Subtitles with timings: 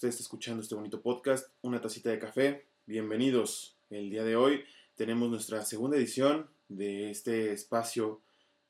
[0.00, 2.64] usted esté escuchando este bonito podcast, una tacita de café.
[2.86, 3.76] Bienvenidos.
[3.90, 4.64] El día de hoy
[4.94, 8.22] tenemos nuestra segunda edición de este espacio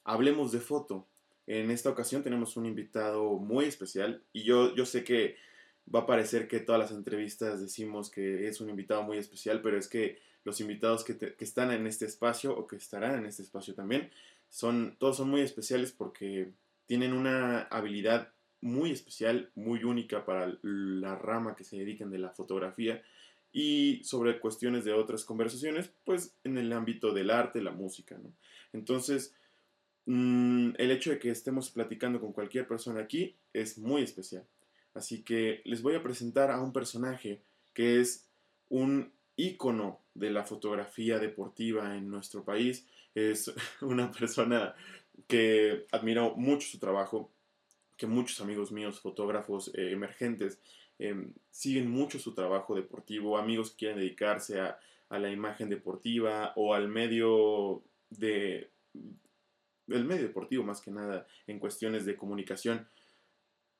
[0.03, 1.07] Hablemos de Foto.
[1.47, 5.37] En esta ocasión tenemos un invitado muy especial y yo, yo sé que
[5.95, 9.79] va a parecer que todas las entrevistas decimos que es un invitado muy especial, pero
[9.79, 13.45] es que los invitados que, que están en este espacio o que estarán en este
[13.45, 14.11] espacio también,
[14.49, 16.51] son, todos son muy especiales porque
[16.87, 22.31] tienen una habilidad muy especial, muy única para la rama que se dediquen de la
[22.31, 23.03] fotografía
[23.53, 28.33] y sobre cuestiones de otras conversaciones, pues en el ámbito del arte, la música, ¿no?
[28.73, 29.35] Entonces,
[30.07, 34.45] mm, el hecho de que estemos platicando con cualquier persona aquí es muy especial.
[34.95, 37.43] Así que les voy a presentar a un personaje
[37.75, 38.29] que es
[38.69, 42.87] un ícono de la fotografía deportiva en nuestro país.
[43.15, 44.75] Es una persona
[45.27, 47.31] que admiro mucho su trabajo,
[48.01, 50.59] que muchos amigos míos, fotógrafos eh, emergentes,
[50.99, 54.79] em, siguen mucho su trabajo deportivo, amigos que quieren dedicarse a,
[55.11, 58.71] a la imagen deportiva o al medio de
[59.89, 62.89] el medio deportivo más que nada en cuestiones de comunicación.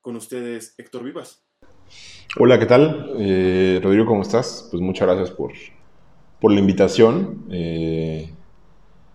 [0.01, 1.43] Con ustedes, Héctor Vivas.
[2.37, 3.15] Hola, ¿qué tal?
[3.17, 4.67] Eh, Rodrigo, ¿cómo estás?
[4.69, 5.53] Pues muchas gracias por,
[6.39, 7.45] por la invitación.
[7.49, 8.29] Eh,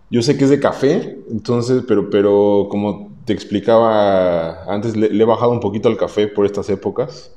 [0.09, 5.25] yo sé que es de café, entonces, pero, pero como te explicaba antes, le, he
[5.25, 7.35] bajado un poquito al café por estas épocas,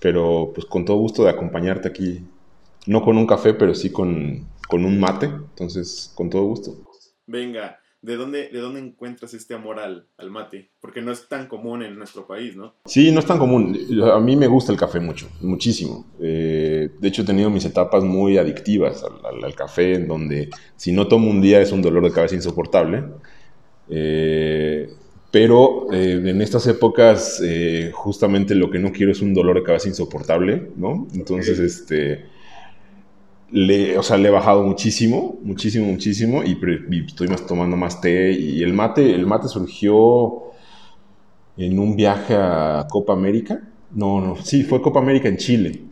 [0.00, 2.26] pero pues con todo gusto de acompañarte aquí,
[2.86, 6.74] no con un café, pero sí con, con un mate, entonces con todo gusto.
[7.28, 10.72] Venga, ¿de dónde, de dónde encuentras este amor al, al, mate?
[10.80, 12.74] Porque no es tan común en nuestro país, ¿no?
[12.84, 13.78] Sí, no es tan común.
[14.12, 16.06] A mí me gusta el café mucho, muchísimo.
[16.20, 20.50] Eh, de hecho, he tenido mis etapas muy adictivas al, al, al, café, en donde
[20.74, 23.04] si no tomo un día es un dolor de cabeza insoportable.
[23.88, 24.92] Eh,
[25.34, 29.64] pero eh, en estas épocas eh, justamente lo que no quiero es un dolor de
[29.64, 31.08] cabeza insoportable, ¿no?
[31.12, 32.26] Entonces, este
[33.50, 36.56] le, o sea, le he bajado muchísimo, muchísimo, muchísimo y,
[36.88, 40.52] y, estoy más tomando más té y el mate, el mate surgió
[41.56, 43.60] en un viaje a Copa América.
[43.90, 45.82] No, no, sí, fue Copa América en Chile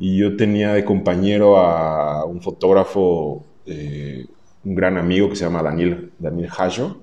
[0.00, 4.26] y yo tenía de compañero a un fotógrafo, eh,
[4.64, 6.96] un gran amigo que se llama Daniel, Daniel Hayo.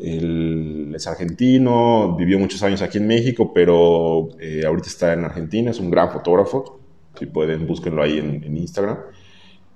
[0.00, 5.70] Él es argentino, vivió muchos años aquí en México, pero eh, ahorita está en Argentina,
[5.70, 6.78] es un gran fotógrafo
[7.18, 8.98] si pueden, búsquenlo ahí en, Instagram.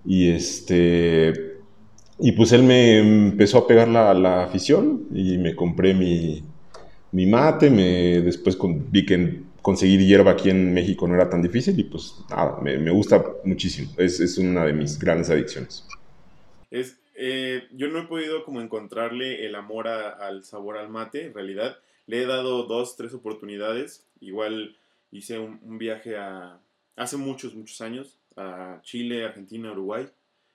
[0.05, 1.33] Y este.
[2.19, 6.45] Y pues él me empezó a pegar la, la afición y me compré mi,
[7.11, 7.71] mi mate.
[7.71, 11.85] Me, después con, vi que conseguir hierba aquí en México no era tan difícil y
[11.85, 13.91] pues nada, me, gusta muchísimo.
[13.97, 15.85] Es, es, una de mis grandes adicciones.
[16.71, 21.27] Es, eh, yo no he podido como encontrarle el amor a, al sabor al mate,
[21.27, 21.79] en realidad.
[22.07, 24.09] Le he dado dos, tres oportunidades.
[24.21, 24.77] Igual
[25.13, 26.59] hice un, un viaje a,
[26.97, 30.09] hace muchos, muchos años a Chile, Argentina, Uruguay.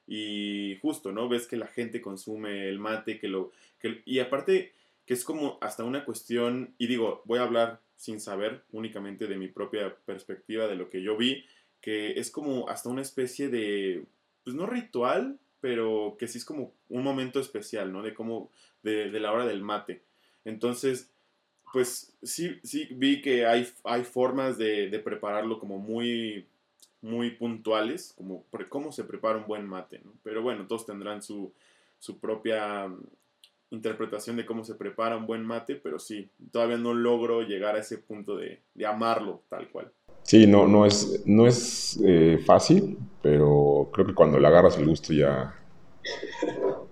[0.08, 1.30] Y justo, ¿no?
[1.30, 3.52] Ves que la gente consume el mate, que lo...
[3.80, 4.74] Que, y aparte
[5.06, 9.38] que es como hasta una cuestión, y digo, voy a hablar sin saber únicamente de
[9.38, 11.46] mi propia perspectiva, de lo que yo vi,
[11.80, 14.04] que es como hasta una especie de,
[14.44, 18.04] pues no ritual, pero que sí es como un momento especial, ¿no?
[18.04, 18.50] De cómo,
[18.84, 20.02] de, de la hora del mate.
[20.46, 21.12] Entonces,
[21.74, 26.46] pues sí, sí vi que hay, hay formas de, prepararlo como muy,
[27.02, 30.02] muy puntuales, como cómo se prepara un buen mate.
[30.24, 31.52] Pero bueno, todos tendrán su,
[32.00, 33.00] su propia mm,
[33.72, 37.80] interpretación de cómo se prepara un buen mate, pero sí, todavía no logro llegar a
[37.80, 39.92] ese punto de, de amarlo tal cual.
[40.24, 44.86] Sí, no, no es, no es eh, fácil, pero creo que cuando le agarras el
[44.86, 45.56] gusto ya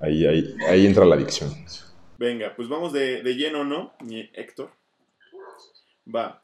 [0.02, 1.52] ahí, ahí, ahí entra la adicción.
[2.18, 3.94] Venga, pues vamos de, de lleno, ¿no?
[4.34, 4.72] Héctor.
[6.14, 6.42] Va.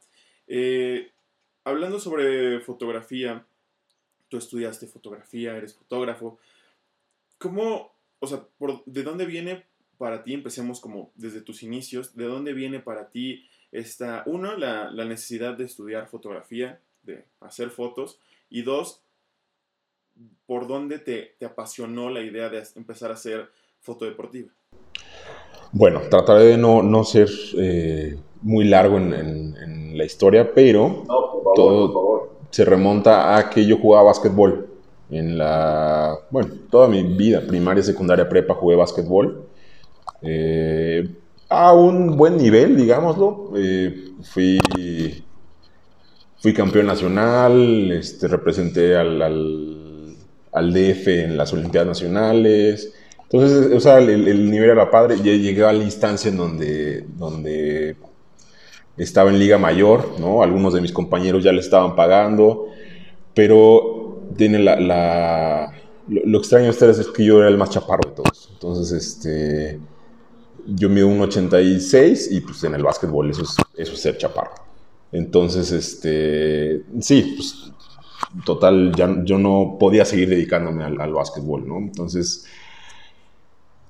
[0.48, 1.12] Eh,
[1.64, 3.46] hablando sobre fotografía,
[4.28, 6.40] tú estudiaste fotografía, eres fotógrafo.
[7.38, 9.66] ¿Cómo, o sea, por, de dónde viene
[9.98, 14.90] para ti, empecemos como desde tus inicios, de dónde viene para ti esta, uno, la,
[14.92, 19.02] la necesidad de estudiar fotografía, de hacer fotos, y dos,
[20.46, 24.50] por dónde te, te apasionó la idea de empezar a hacer foto deportiva?
[25.72, 31.04] Bueno, trataré de no, no ser eh, muy largo en, en, en, la historia, pero
[31.08, 34.68] no, favor, todo se remonta a que yo jugaba básquetbol.
[35.10, 39.46] En la, bueno, toda mi vida, primaria, secundaria, prepa, jugué básquetbol.
[40.22, 41.10] Eh,
[41.50, 43.52] a un buen nivel, digámoslo.
[43.56, 44.60] Eh, fui,
[46.38, 49.81] fui campeón nacional, este, representé al, al,
[50.52, 52.94] al DF en las Olimpiadas Nacionales.
[53.24, 55.18] Entonces, o sea, el, el, nivel era padre.
[55.18, 57.96] Ya llegué a la instancia en donde, donde
[58.98, 60.44] estaba en Liga Mayor, ¿no?
[60.44, 62.68] Algunos de mis compañeros ya le estaban pagando,
[63.34, 65.74] pero tiene la,
[66.08, 68.50] lo, extraño de ustedes es que yo era el más chaparro de todos.
[68.54, 69.80] Entonces, este,
[70.68, 74.52] yo mido un 86 y pues en el básquetbol eso es, eso es ser chaparro.
[75.12, 77.72] Entonces, este, sí, pues
[78.46, 78.94] total,
[79.26, 81.78] yo no podía seguir dedicándome al, al básquetbol, ¿no?
[81.80, 82.46] Entonces,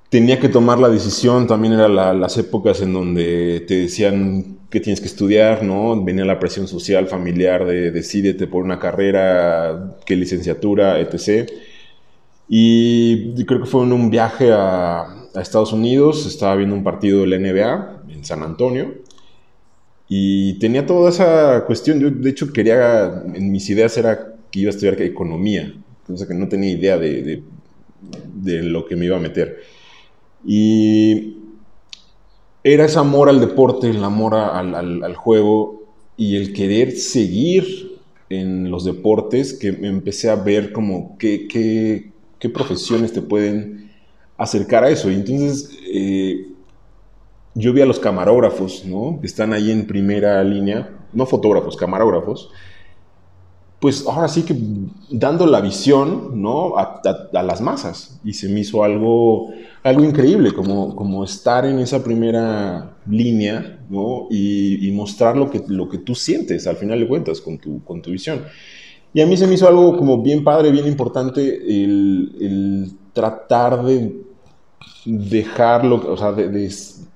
[0.09, 4.99] tenía que tomar la decisión, también eran las épocas en donde te decían que tienes
[4.99, 6.03] que estudiar, ¿no?
[6.03, 11.49] Venía la presión social, familiar de decídete por una carrera, qué licenciatura, etc.
[12.49, 17.21] Y creo que fue en un viaje a, a Estados Unidos, estaba viendo un partido
[17.21, 19.00] de la NBA en San Antonio
[20.13, 24.67] y tenía toda esa cuestión, yo de hecho quería, en mis ideas era que iba
[24.67, 27.41] a estudiar economía, entonces que no tenía idea de,
[28.33, 29.61] de, lo que me iba a meter.
[30.45, 31.37] Y
[32.61, 35.85] era ese amor al deporte, el amor al, al, juego
[36.17, 37.97] y el querer seguir
[38.27, 43.89] en los deportes que me empecé a ver como qué, qué, qué profesiones te pueden
[44.35, 45.09] acercar a eso.
[45.09, 46.50] Y entonces eh,
[47.53, 49.19] yo vi a los camarógrafos, ¿no?
[49.19, 52.49] Que están ahí en primera línea, no fotógrafos, camarógrafos,
[53.81, 54.55] pues ahora sí que
[55.09, 56.77] dando la visión, ¿no?
[56.77, 57.01] A,
[57.31, 58.19] las masas.
[58.23, 59.49] Y se me hizo algo,
[59.81, 64.27] algo increíble, como, como estar en esa primera línea, ¿no?
[64.29, 68.03] Y, mostrar lo que, lo que tú sientes, al final de cuentas, con tu, con
[68.03, 68.43] tu visión.
[69.15, 73.83] Y a mí se me hizo algo como bien padre, bien importante, el, el tratar
[73.83, 74.15] de
[75.05, 76.69] dejarlo, o sea, de,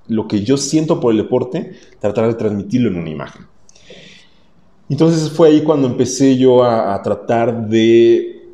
[0.08, 3.46] lo que yo siento por el deporte, tratar de transmitirlo en una imagen.
[4.88, 8.50] Entonces fue ahí cuando empecé yo a, tratar de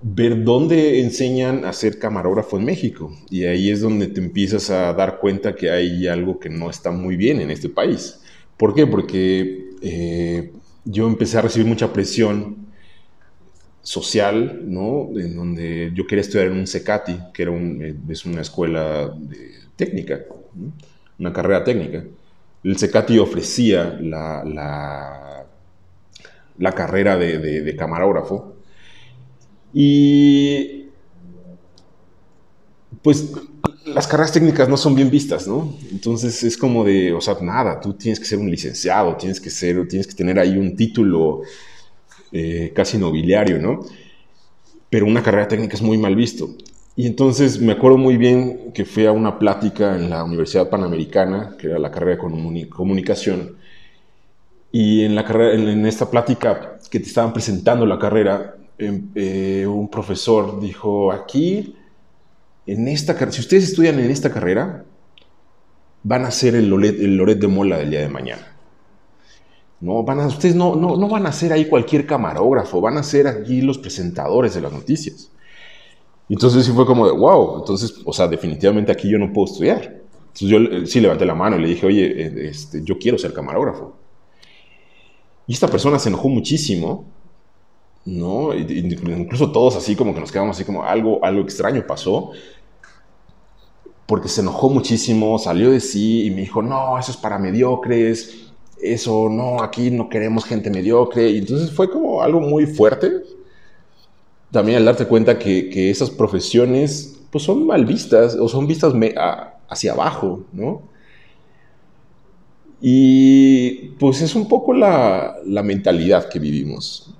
[0.00, 3.12] ver dónde enseñan a ser camarógrafo en México.
[3.30, 6.92] Y ahí es donde te empiezas a dar cuenta que hay algo que no está
[6.92, 8.20] muy bien en este país.
[8.56, 8.86] ¿Por qué?
[8.86, 10.52] Porque eh,
[10.84, 12.62] yo empecé a recibir mucha presión
[13.82, 15.10] social, ¿no?
[15.18, 19.12] En donde yo quería estudiar en un CECATI, que era eh, es una escuela
[19.74, 20.20] técnica,
[21.22, 22.04] una carrera técnica.
[22.64, 24.44] El CECATI ofrecía la,
[26.58, 28.56] la, carrera de, de, camarógrafo
[29.72, 30.86] y
[33.02, 33.32] pues
[33.86, 35.76] las carreras técnicas no son bien vistas, ¿no?
[35.90, 39.50] Entonces es como de, o sea, nada, tú tienes que ser un licenciado, tienes que
[39.50, 41.42] ser, tienes que tener ahí un título
[42.32, 43.84] eh, casi nobiliario, ¿no?
[44.90, 46.50] Pero una carrera técnica es muy mal visto.
[46.94, 51.56] Y entonces me acuerdo muy bien que fui a una plática en la Universidad Panamericana,
[51.58, 53.56] que era la carrera de comunicación,
[54.70, 59.66] y en, la carrera, en esta plática que te estaban presentando la carrera, em, eh,
[59.66, 61.76] un profesor dijo, aquí,
[62.66, 64.84] en esta si ustedes estudian en esta carrera,
[66.02, 68.56] van a ser el el Loret de Mola del día de mañana.
[69.80, 73.02] No, van a, ustedes no, no, no van a ser ahí cualquier camarógrafo, van a
[73.02, 75.30] ser aquí los presentadores de las noticias.
[76.28, 80.02] Entonces sí fue como de, wow, entonces, o sea, definitivamente aquí yo no puedo estudiar.
[80.32, 83.18] Entonces yo eh, sí levanté la mano y le dije, oye, eh, este, yo quiero
[83.18, 83.94] ser camarógrafo.
[85.46, 87.04] Y esta persona se enojó muchísimo,
[88.04, 88.54] ¿no?
[88.54, 92.30] Incluso todos así como que nos quedamos así como algo, algo extraño pasó.
[94.06, 98.52] Porque se enojó muchísimo, salió de sí y me dijo, no, eso es para mediocres,
[98.80, 101.30] eso, no, aquí no queremos gente mediocre.
[101.30, 103.22] Y entonces fue como algo muy fuerte.
[104.52, 108.92] También al darte cuenta que, esas profesiones pues son mal vistas o son vistas
[109.68, 110.82] hacia abajo, ¿no?
[112.82, 117.14] Y pues es un poco la, mentalidad que vivimos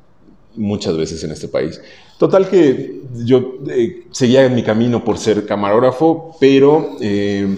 [0.55, 1.81] muchas veces en este país.
[2.19, 7.49] Total que yo eh, seguía en mi camino por ser camarógrafo, pero eh,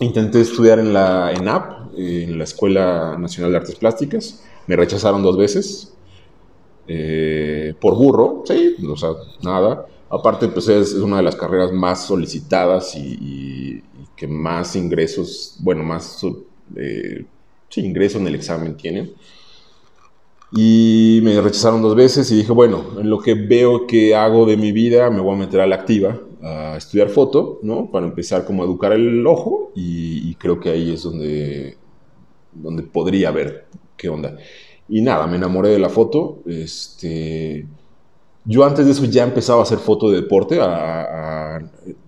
[0.00, 4.42] intenté estudiar en la ENAP, en la Escuela Nacional de Artes Plásticas.
[4.66, 5.93] Me rechazaron dos veces.
[6.86, 9.10] Eh, por burro, sí, o sea,
[9.42, 9.86] nada.
[10.10, 13.82] Aparte, pues es, una de las carreras más solicitadas y,
[14.16, 16.24] que más ingresos, bueno, más,
[16.76, 17.24] eh,
[17.68, 19.12] sí, ingreso en el examen tienen.
[20.52, 24.56] Y me rechazaron dos veces y dije, bueno, en lo que veo que hago de
[24.56, 27.90] mi vida, me voy a meter a la activa, a estudiar foto, ¿no?
[27.90, 31.76] Para empezar como a educar el ojo y creo que ahí es donde
[32.54, 34.36] donde podría ver qué onda.
[34.88, 36.42] Y nada, me enamoré de la foto.
[36.46, 37.66] Este,
[38.44, 40.58] yo antes de eso ya empezaba a hacer foto de deporte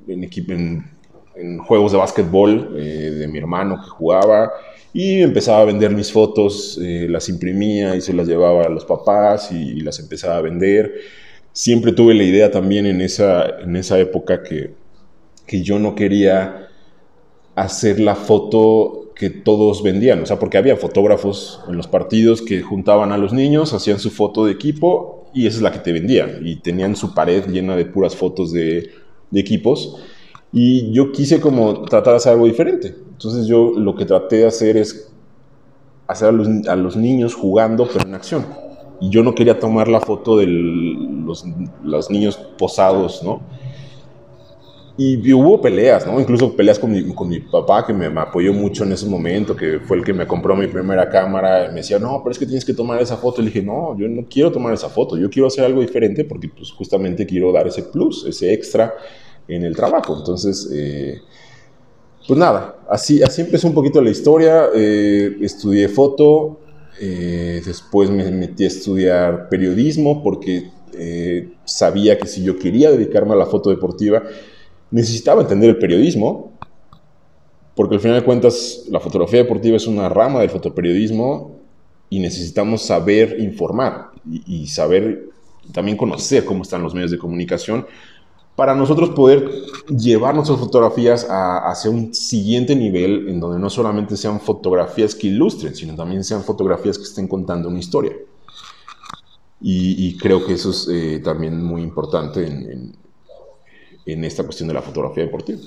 [0.08, 0.84] en,
[1.36, 4.50] en, juegos de básquetbol eh, de mi hermano que jugaba
[4.92, 8.86] y empezaba a vender mis fotos, eh, las imprimía y se las llevaba a los
[8.86, 10.94] papás y, las empezaba a vender.
[11.52, 14.70] Siempre tuve la idea también en esa, en esa época que,
[15.46, 16.68] que yo no quería
[17.54, 22.60] hacer la foto que todos vendían, o sea, porque había fotógrafos en los partidos que
[22.60, 25.90] juntaban a los niños, hacían su foto de equipo y esa es la que te
[25.92, 26.40] vendían.
[26.42, 28.90] Y tenían su pared llena de puras fotos de,
[29.32, 29.96] equipos.
[30.52, 32.94] Y yo quise como tratar de hacer algo diferente.
[33.10, 35.10] Entonces yo lo que traté de hacer es
[36.06, 38.46] hacer a los, a los niños jugando, pero en acción.
[39.00, 41.44] Y yo no quería tomar la foto de los,
[41.82, 43.40] los niños posados, ¿no?
[44.98, 46.18] Y hubo peleas, ¿no?
[46.18, 49.78] Incluso peleas con mi, con mi papá, que me, apoyó mucho en ese momento, que
[49.80, 51.68] fue el que me compró mi primera cámara.
[51.68, 53.42] Me decía, no, pero es que tienes que tomar esa foto.
[53.42, 55.18] Le dije, no, yo no quiero tomar esa foto.
[55.18, 58.94] Yo quiero hacer algo diferente porque pues, justamente quiero dar ese plus, ese extra
[59.46, 60.16] en el trabajo.
[60.16, 61.20] Entonces, eh,
[62.26, 64.68] pues nada, así, así empezó un poquito la historia.
[64.74, 66.60] Eh, estudié foto,
[66.98, 70.70] eh, después me metí a estudiar periodismo porque
[71.66, 74.22] sabía que si yo quería dedicarme a la foto deportiva,
[74.96, 76.52] necesitaba entender el periodismo,
[77.74, 81.60] porque al final de cuentas la fotografía deportiva es una rama del fotoperiodismo
[82.08, 85.28] y necesitamos saber informar y, saber
[85.72, 87.86] también conocer cómo están los medios de comunicación
[88.54, 89.50] para nosotros poder
[89.88, 95.74] llevar nuestras fotografías hacia un siguiente nivel en donde no solamente sean fotografías que ilustren,
[95.74, 98.12] sino también sean fotografías que estén contando una historia.
[99.60, 102.46] Y, creo que eso es eh, también muy importante
[104.06, 105.60] esta cuestión de la fotografía deportiva.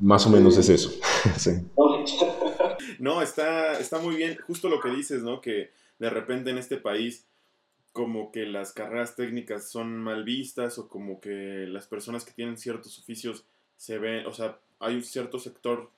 [0.00, 0.92] Más o menos es eso.
[2.98, 4.38] No, está, está muy bien.
[4.46, 5.40] Justo lo que dices, ¿no?
[5.40, 7.26] Que de repente en este país
[7.92, 12.56] como que las carreras técnicas son mal vistas o como que las personas que tienen
[12.56, 13.44] ciertos oficios
[13.76, 15.90] se ven, o sea, hay un cierto sector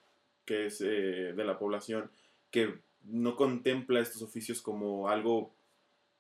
[0.45, 2.11] que es eh, de la población
[2.51, 2.75] que
[3.05, 5.53] no contempla estos oficios como algo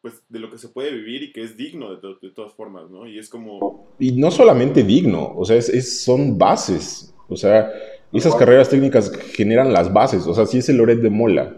[0.02, 2.90] pues de lo que se puede vivir y que es digno de, de todas formas,
[2.90, 3.06] ¿no?
[3.06, 3.86] Y es como...
[3.98, 7.70] Y no solamente digno, o sea, es, son bases, o sea,
[8.12, 11.54] esas carreras técnicas generan las bases, o sea, si es el Loret de Mola,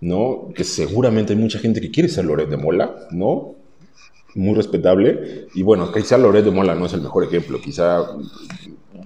[0.00, 0.52] ¿no?
[0.54, 3.56] Que seguramente hay mucha gente que quiere ser Loret de Mola, ¿no?
[4.34, 8.06] Muy respetable, y bueno, quizá Loret de Mola no es el mejor ejemplo, quizá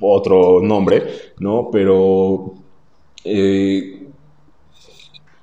[0.00, 1.02] otro nombre,
[1.38, 1.70] ¿no?
[1.72, 2.54] Pero...
[3.24, 4.05] Eh,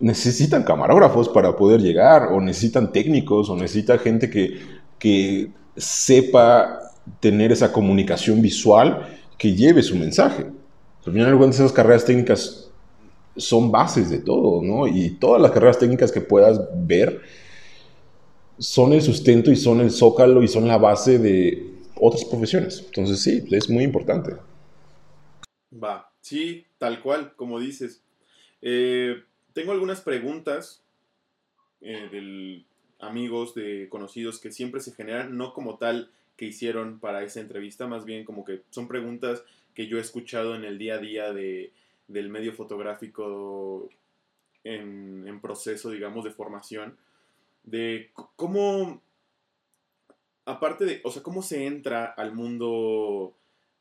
[0.03, 4.60] necesitan camarógrafos para poder llegar, o necesitan técnicos, o necesita gente que,
[5.00, 6.77] que sepa
[7.22, 9.07] tener esa comunicación visual
[9.38, 10.45] que lleve su mensaje.
[11.05, 12.69] Al final de esas carreras técnicas
[13.38, 14.88] son bases de todo, ¿no?
[14.88, 17.22] Y todas las carreras técnicas que puedas ver
[18.60, 22.83] son el sustento y son el zócalo y son la base de otras profesiones.
[22.88, 24.33] Entonces sí, es muy importante.
[25.81, 28.03] Va, sí, tal cual, como dices.
[28.62, 29.15] Eh,
[29.53, 30.83] tengo algunas preguntas
[31.81, 32.63] eh, de
[33.00, 37.88] amigos, de conocidos que siempre se generan, no como tal que hicieron para esa entrevista,
[37.88, 39.43] más bien como que son preguntas
[39.74, 41.72] que yo he escuchado en el día a día de,
[42.07, 43.89] del medio fotográfico
[44.63, 46.98] en, en, proceso, digamos, de formación,
[47.63, 49.01] de cómo,
[50.45, 53.33] aparte de, o sea, cómo se entra al mundo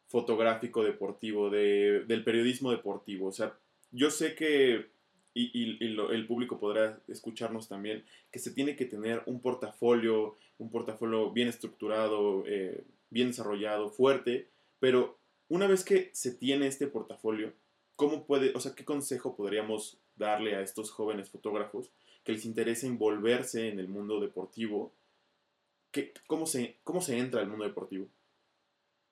[0.09, 3.29] fotográfico deportivo, de, del periodismo deportivo.
[3.29, 3.55] O sea,
[3.93, 4.92] yo sé que
[5.35, 11.31] y, el público podrá escucharnos también, que se tiene que tener un portafolio, un portafolio
[11.31, 14.49] bien estructurado, eh, bien desarrollado, fuerte,
[14.79, 17.53] pero una vez que se tiene este portafolio,
[17.97, 21.91] ¿cómo puede, o sea, qué consejo podríamos darle a estos jóvenes fotógrafos
[22.25, 24.93] que les interesa envolverse en el mundo deportivo?
[25.91, 28.09] ¿Qué, cómo, se, ¿Cómo se entra al mundo deportivo?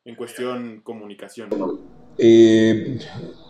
[0.05, 1.51] En cuestión comunicación.
[2.23, 2.99] Eh,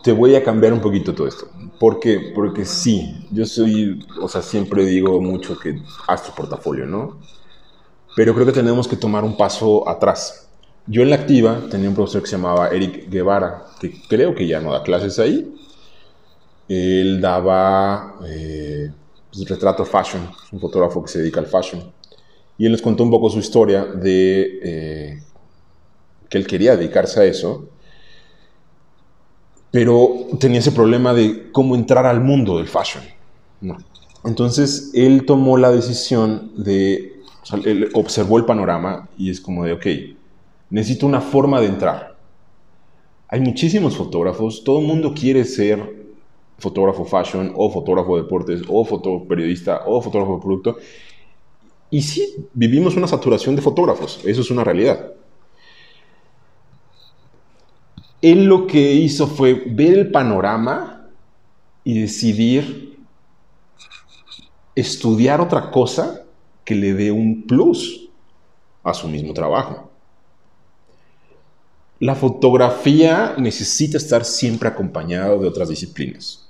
[0.01, 1.47] te voy a cambiar un poquito todo esto.
[1.77, 2.31] ¿Por qué?
[2.33, 7.19] Porque sí, yo soy, o sea, siempre digo mucho que haz tu portafolio, ¿no?
[8.15, 10.47] Pero creo que tenemos que tomar un paso atrás.
[10.87, 14.47] Yo en la activa tenía un profesor que se llamaba Eric Guevara, que creo que
[14.47, 15.53] ya no da clases ahí.
[16.69, 18.89] Él daba eh,
[19.31, 21.91] pues, retrato fashion, un fotógrafo que se dedica al fashion.
[22.57, 25.23] Y él les contó un poco su historia de eh,
[26.29, 27.70] que él quería dedicarse a eso
[29.71, 33.03] pero tenía ese problema de cómo entrar al mundo del fashion.
[34.23, 37.21] Entonces él tomó la decisión de,
[37.65, 39.85] él observó el panorama y es como de, ok,
[40.69, 42.17] necesito una forma de entrar.
[43.29, 46.01] Hay muchísimos fotógrafos, todo el mundo quiere ser
[46.59, 50.77] fotógrafo fashion o fotógrafo de deportes o fotoperiodista o fotógrafo producto.
[51.89, 55.13] Y sí, vivimos una saturación de fotógrafos, eso es una realidad.
[58.21, 61.07] Él lo que hizo fue ver el panorama
[61.83, 62.99] y decidir
[64.75, 66.23] estudiar otra cosa
[66.63, 68.09] que le dé un plus
[68.83, 69.91] a su mismo trabajo.
[72.01, 76.49] la fotografía necesita estar siempre acompañado de otras disciplinas.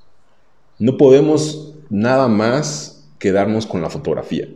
[0.80, 4.48] No podemos nada más quedarnos con la fotografía.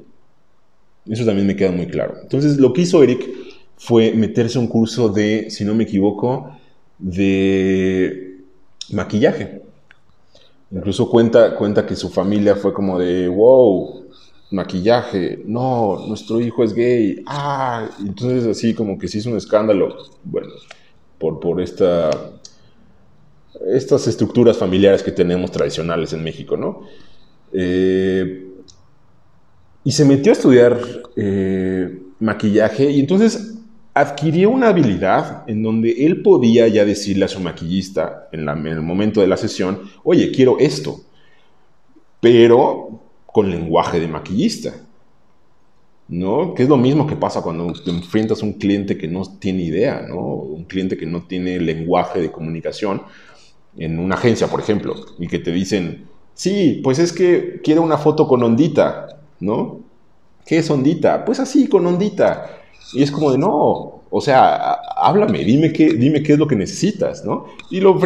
[1.06, 2.16] Eso también me queda muy claro.
[2.22, 3.28] Entonces, lo que hizo Eric
[3.76, 6.55] fue meterse a un curso de, si no me equivoco,
[7.00, 8.42] de
[8.92, 9.62] maquillaje.
[10.72, 14.06] Incluso cuenta, cuenta que su familia fue como de, wow,
[14.52, 19.96] maquillaje, no, nuestro hijo es gay, ah, entonces así como que se hizo un escándalo,
[20.24, 20.50] bueno,
[21.18, 22.10] por, por esta,
[23.68, 26.82] estas estructuras familiares que tenemos tradicionales en México, ¿no?
[27.54, 28.48] Eh,
[29.84, 30.80] y se metió a estudiar
[31.16, 33.55] eh, maquillaje y entonces
[33.96, 39.22] adquirió una habilidad en donde él podía ya decirle a su maquillista en, el momento
[39.22, 41.00] de la sesión, oye, quiero esto,
[42.20, 44.74] pero con lenguaje de maquillista.
[46.10, 46.54] ¿no?
[46.54, 49.64] Que es lo mismo que pasa cuando te enfrentas a un cliente que no tiene
[49.64, 50.20] idea, ¿no?
[50.20, 53.02] Un cliente que no tiene lenguaje de comunicación
[53.76, 57.98] en una agencia, por ejemplo, y que te dicen, sí, pues es que quiero una
[57.98, 59.80] foto con ondita, ¿no?
[60.46, 61.26] ¿Qué es ondita?
[61.26, 62.65] Pues así, con ondita.
[62.94, 66.56] Y es como de, no, o sea, háblame, dime qué, dime qué es lo que
[66.56, 67.46] necesitas, ¿no?
[67.70, 67.98] Y lo,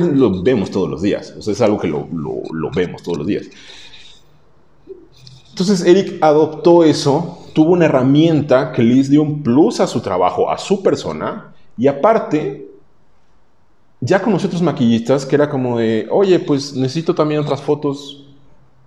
[0.43, 3.47] vemos todos los días, o sea, es algo que lo, lo vemos todos los días.
[5.49, 10.49] Entonces Eric adoptó eso tuvo una herramienta que les dio un plus a su trabajo,
[10.49, 12.69] a su persona, y aparte,
[13.99, 18.25] ya con nosotros maquillistas, que era como de, oye, pues necesito también otras fotos,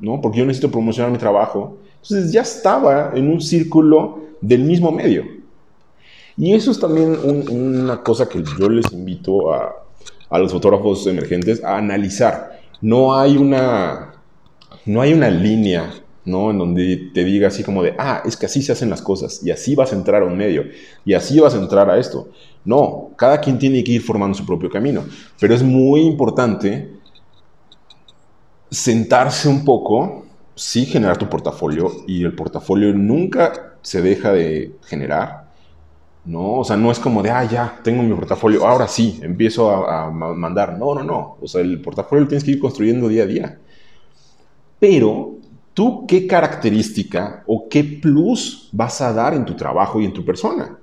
[0.00, 0.20] ¿no?
[0.20, 1.76] Porque yo necesito promocionar mi trabajo.
[2.02, 5.24] Entonces ya estaba en un círculo del mismo medio.
[6.36, 7.18] Y eso es también
[7.50, 9.74] una cosa que yo les invito a,
[10.30, 12.60] a los fotógrafos emergentes a analizar.
[12.80, 14.14] No hay una,
[14.86, 15.90] no hay una línea
[16.24, 16.50] ¿no?
[16.50, 19.42] En donde te diga así como de, ah, es que así se hacen las cosas
[19.42, 20.64] y así vas a entrar a un medio
[21.04, 22.28] y así vas a entrar a esto.
[22.64, 25.04] No, cada quien tiene que ir formando su propio camino,
[25.40, 26.90] pero es muy importante
[28.70, 35.50] sentarse un poco, sí generar tu portafolio y el portafolio nunca se deja de generar,
[36.24, 36.60] ¿no?
[36.60, 40.10] O sea, no es como de, ah, ya, tengo mi portafolio, ahora sí, empiezo a,
[40.10, 40.78] mandar.
[40.78, 41.36] No, no, no.
[41.40, 43.58] O sea, el portafolio lo tienes que ir construyendo día a día.
[44.78, 45.42] Pero
[45.74, 50.24] ¿Tú qué característica o qué plus vas a dar en tu trabajo y en tu
[50.24, 50.78] persona?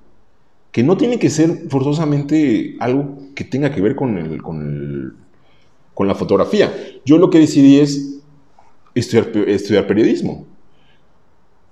[0.72, 5.16] Que no tiene que ser forzosamente algo que tenga que ver con, el, con,
[5.94, 6.72] con la fotografía.
[7.04, 8.20] Yo lo que decidí es
[8.94, 10.46] estudiar, estudiar periodismo.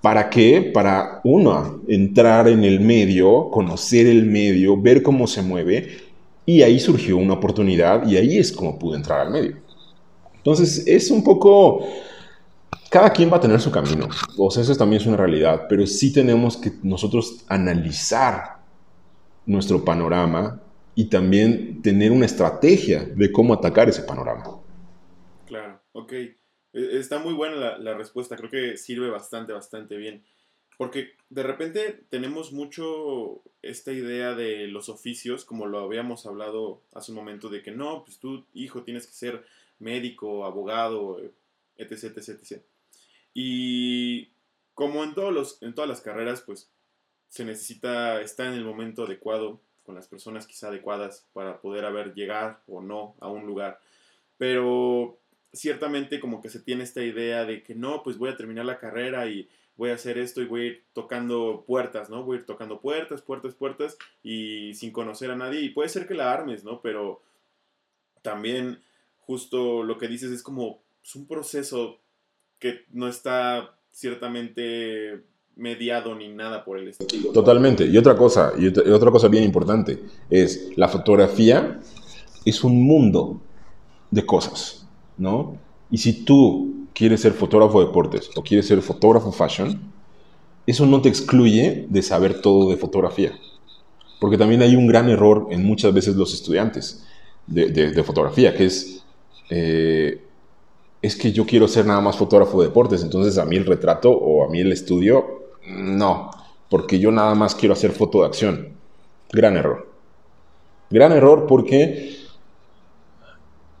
[0.01, 0.71] ¿Para qué?
[0.73, 5.97] Para, uno, entrar en el medio, conocer el medio, ver cómo se mueve,
[6.45, 9.57] y ahí surgió una oportunidad y ahí es como pude entrar al medio.
[10.37, 11.85] Entonces, es un poco
[12.89, 14.07] cada quien va a tener su camino.
[14.37, 18.57] O sea, eso también es una realidad, pero sí tenemos que nosotros analizar
[19.45, 20.59] nuestro panorama
[20.95, 24.57] y también tener una estrategia de cómo atacar ese panorama.
[25.45, 26.13] Claro, ok.
[26.73, 30.23] E, está muy buena la, respuesta, creo que sirve bastante, bastante bien.
[30.77, 37.11] Porque de repente tenemos mucho esta idea de los oficios, como lo habíamos hablado hace
[37.11, 39.45] un momento, de que no, pues tú, hijo, tienes que ser
[39.79, 41.19] médico, abogado,
[41.75, 42.61] etc, etc, etc.
[43.33, 44.29] Y
[44.73, 46.71] como en, todos los, en todas las carreras, pues
[47.27, 52.13] se necesita estar en el momento adecuado, con las personas quizá adecuadas para poder haber
[52.13, 53.81] llegar o no a un lugar.
[54.37, 55.19] Pero
[55.53, 58.79] ciertamente como que se tiene esta idea de que no, pues voy a terminar la
[58.79, 62.23] carrera y voy a hacer esto y voy a ir tocando puertas, ¿no?
[62.23, 65.61] Voy a ir tocando puertas, puertas, puertas y sin conocer a nadie.
[65.61, 66.81] Y puede ser que la armes, ¿no?
[66.81, 67.21] Pero
[68.21, 68.81] también
[69.17, 71.99] justo lo que dices es como es un proceso
[72.59, 75.23] que no está ciertamente
[75.55, 77.31] mediado ni nada por el estilo.
[77.31, 77.85] Totalmente.
[77.85, 81.79] Y otra cosa, y otra cosa bien importante, es la fotografía
[82.45, 83.41] es un mundo
[84.11, 84.87] de cosas,
[85.19, 85.57] ¿no?
[85.91, 89.79] Y si tú quieres ser fotógrafo de deportes o quieres ser fotógrafo fashion,
[90.65, 93.33] eso no te excluye de saber todo de fotografía.
[94.19, 97.05] Porque también hay un gran error en muchas veces los estudiantes
[97.47, 99.03] de, fotografía, que es
[99.49, 100.21] eh,
[101.01, 104.11] es que yo quiero ser nada más fotógrafo de deportes, entonces a mí el retrato
[104.11, 106.29] o a mí el estudio, no,
[106.69, 108.69] porque yo nada más quiero hacer foto de acción.
[109.31, 109.89] Gran error.
[110.89, 112.17] Gran error porque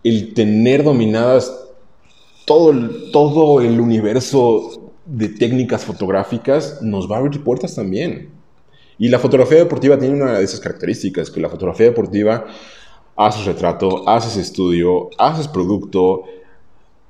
[0.03, 1.53] el tener dominadas
[2.45, 8.29] todo el, todo el universo de técnicas fotográficas nos va a abrir puertas también.
[8.97, 12.45] Y la fotografía deportiva tiene una de esas características, que la fotografía deportiva
[13.15, 16.23] haces retrato, haces estudio, haces producto,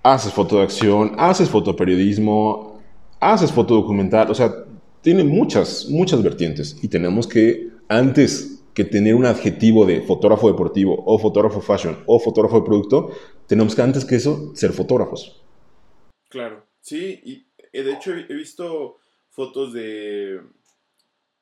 [0.04, 2.80] haces foto de acción, haces fotoperiodismo,
[3.19, 4.54] haces fotodocumental, o sea,
[5.02, 11.03] tiene muchas, muchas vertientes y tenemos que, antes que tener un adjetivo de fotógrafo deportivo
[11.05, 13.12] o fotógrafo fashion o fotógrafo de producto,
[13.47, 15.41] tenemos que antes que eso ser fotógrafos.
[16.29, 18.97] Claro, sí, y eh, de hecho he visto
[19.29, 20.41] fotos de,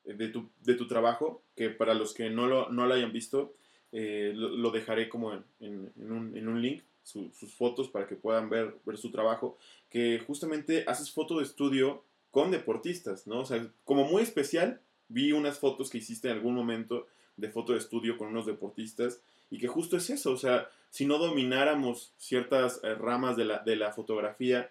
[0.04, 3.54] de, tu, de tu trabajo, que para los que no lo, no hayan visto,
[3.92, 8.50] eh, lo, dejaré como en, en, un, en un, link, sus fotos para que puedan
[8.50, 9.56] ver, ver su trabajo,
[9.88, 13.40] que justamente haces foto de estudio con deportistas, ¿no?
[13.40, 17.06] O sea, como muy especial, vi unas fotos que hiciste en algún momento
[17.38, 21.06] de foto de estudio con unos deportistas y que justo es eso, o sea, si
[21.06, 24.70] no domináramos ciertas eh, ramas de la, de la fotografía,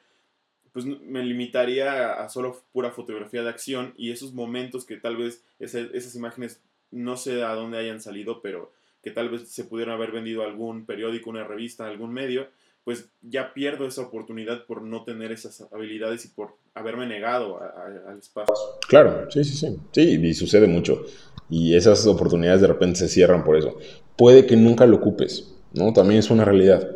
[0.74, 5.44] pues me limitaría a, solo pura fotografía de acción y esos momentos que tal vez
[5.60, 10.12] esas imágenes no sé a dónde hayan salido, pero que tal vez se pudieran haber
[10.12, 12.48] vendido a algún periódico, una revista, algún medio,
[12.84, 18.20] pues ya pierdo esa oportunidad por no tener esas habilidades y por haberme negado al
[18.20, 18.54] espacio.
[18.88, 19.78] Claro, sí, sí, sí.
[19.92, 21.06] Sí, y sucede mucho.
[21.50, 23.78] Y esas oportunidades de repente se cierran por eso.
[24.16, 25.94] Puede que nunca lo ocupes, ¿no?
[25.94, 26.88] También es una realidad.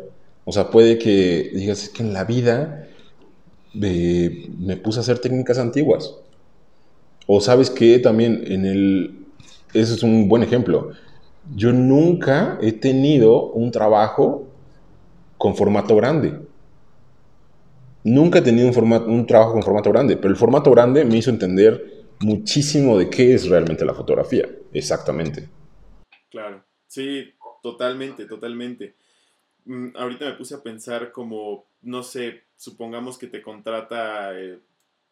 [0.44, 2.88] O sea, puede que digas, es que en la vida
[3.80, 6.14] eh, me puse a hacer técnicas antiguas.
[7.26, 9.18] O sabes que también en el...
[9.72, 10.90] Eso es un buen ejemplo.
[11.56, 14.48] Yo nunca he tenido un trabajo
[15.38, 16.38] con formato grande.
[18.04, 21.16] Nunca he tenido un, formato, un trabajo con formato grande, pero el formato grande me
[21.16, 25.48] hizo entender muchísimo de qué es realmente la fotografía, exactamente.
[26.30, 27.32] Claro, sí,
[27.62, 28.94] totalmente, totalmente.
[29.64, 34.58] Mm, ahorita me puse a pensar como, no sé, supongamos que te contrata eh,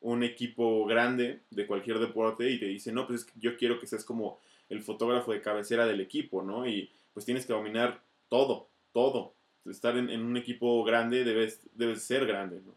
[0.00, 4.04] un equipo grande de cualquier deporte y te dice, no, pues yo quiero que seas
[4.04, 6.66] como el fotógrafo de cabecera del equipo, ¿no?
[6.66, 9.34] Y pues tienes que dominar todo, todo
[9.68, 12.74] estar en, un equipo grande debes, debes ser grande, ¿no?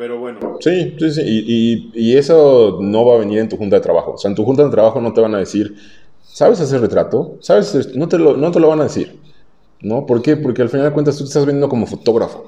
[0.00, 0.56] Pero bueno.
[0.60, 1.20] Sí, sí, sí.
[1.26, 4.12] Y, y, eso no va a venir en tu junta de trabajo.
[4.12, 5.76] O sea, en tu junta de trabajo no te van a decir,
[6.22, 7.36] ¿sabes hacer retrato?
[7.40, 7.94] ¿Sabes?
[7.94, 9.18] No te lo, no te lo van a decir.
[9.82, 10.06] ¿No?
[10.06, 10.38] ¿Por qué?
[10.38, 12.46] Porque al final de cuentas tú te estás vendiendo como fotógrafo.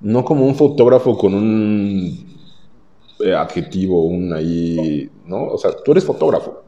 [0.00, 2.34] No como un fotógrafo con un
[3.20, 5.44] eh, adjetivo, un ahí, ¿no?
[5.48, 6.64] O sea, tú eres fotógrafo.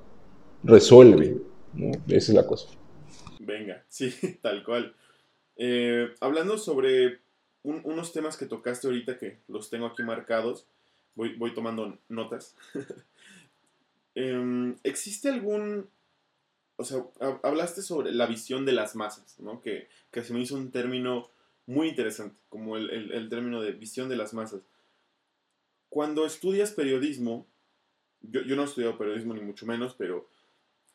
[0.62, 1.38] Resuelve,
[1.72, 1.92] ¿no?
[2.08, 2.68] Esa es la cosa.
[3.38, 4.94] Venga, sí, tal cual.
[5.56, 7.20] Eh, hablando sobre
[7.66, 10.66] unos temas que tocaste ahorita, que los tengo aquí marcados,
[11.14, 12.54] voy, voy tomando notas.
[14.18, 15.90] Em, ¿Existe algún...
[16.76, 17.04] O sea,
[17.42, 19.60] hablaste sobre la visión de las masas, ¿no?
[19.60, 21.28] Que, que se me hizo un término
[21.66, 24.62] muy interesante, como el, el, término de visión de las masas.
[25.90, 27.46] Cuando estudias periodismo,
[28.22, 30.26] yo, yo no he estudiado periodismo ni mucho menos, pero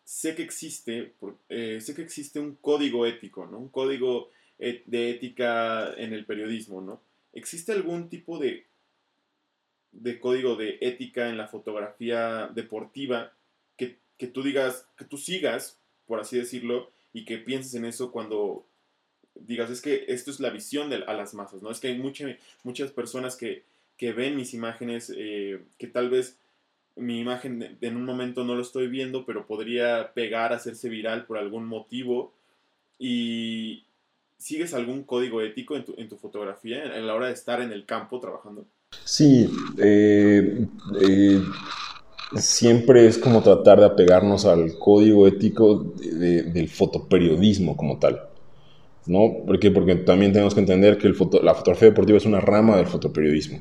[0.03, 1.13] sé que existe,
[1.49, 3.59] eh, sé que existe un código ético, ¿no?
[3.59, 4.31] Un código
[4.61, 7.01] de ética en el periodismo, ¿no?
[7.33, 8.67] ¿Existe algún tipo de,
[9.91, 13.33] de código de ética en la fotografía deportiva
[13.77, 18.67] que, tú digas, que tú sigas, por así decirlo, y que pienses en eso cuando
[19.33, 21.71] digas, es que esto es la visión de, a las masas, ¿no?
[21.71, 23.63] Es que hay muchas personas que,
[23.99, 26.37] ven mis imágenes, eh, que tal vez
[26.95, 31.39] mi imagen en un momento no lo estoy viendo, pero podría pegar, hacerse viral por
[31.39, 32.31] algún motivo.
[32.99, 33.85] Y,
[34.41, 38.19] ¿Sigues algún código ético en tu, fotografía en, la hora de estar en el campo
[38.19, 38.65] trabajando?
[39.05, 40.65] Sí, eh,
[40.99, 41.41] eh,
[42.37, 48.19] siempre es como tratar de apegarnos al código ético del fotoperiodismo como tal.
[49.05, 49.45] ¿No?
[49.45, 49.69] ¿Por qué?
[49.69, 51.09] Porque también tenemos que entender que
[51.43, 53.59] la fotografía deportiva es una rama del fotoperiodismo.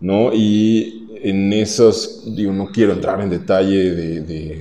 [0.00, 0.30] ¿no?
[0.32, 4.58] Y en esos, digo, no quiero entrar en detalle de, de,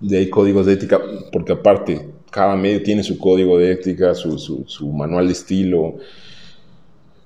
[0.00, 1.00] de códigos de ética,
[1.32, 5.96] porque aparte cada medio tiene su código de ética, su, su, manual de estilo.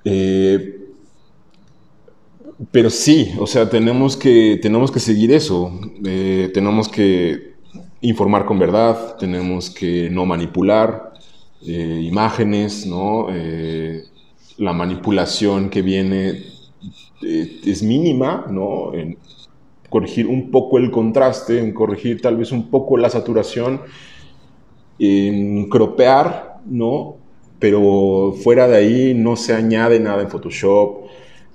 [0.05, 0.81] Eh,
[2.71, 5.79] pero sí, o sea, tenemos que, tenemos que seguir eso.
[6.05, 7.55] Eh, tenemos que
[8.01, 11.13] informar con verdad, tenemos que no manipular
[11.67, 13.29] eh, imágenes, ¿no?
[14.57, 16.45] la manipulación que viene
[17.21, 18.95] es mínima, ¿no?
[18.95, 19.19] En
[19.95, 23.81] corregir un poco el contraste, en corregir tal vez un poco la saturación
[24.99, 27.17] en cropear, ¿no?
[27.59, 31.05] Pero fuera de ahí no se añade nada en Photoshop,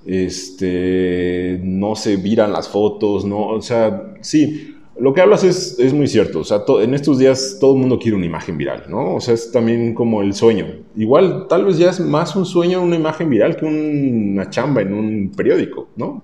[0.06, 3.48] este, no se viran las fotos, ¿no?
[3.48, 6.40] O sea, sí, lo que hablas es, es muy cierto.
[6.40, 9.16] O sea, en estos días todo el mundo quiere una imagen viral, ¿no?
[9.16, 10.66] O sea, es también como el sueño.
[10.96, 14.92] Igual, tal vez ya es más un sueño una imagen viral que una chamba en
[14.92, 16.22] un periódico, ¿no?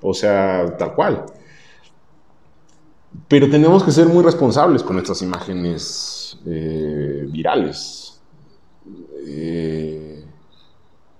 [0.00, 1.24] O sea, tal cual.
[3.28, 8.20] Pero tenemos que ser muy responsables con estas imágenes eh, virales.
[9.26, 10.24] Eh,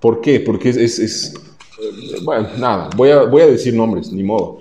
[0.01, 0.41] ¿Por qué?
[0.41, 1.35] Porque es,
[1.81, 4.59] eh, bueno, nada, voy a, voy a decir nombres, ni modo.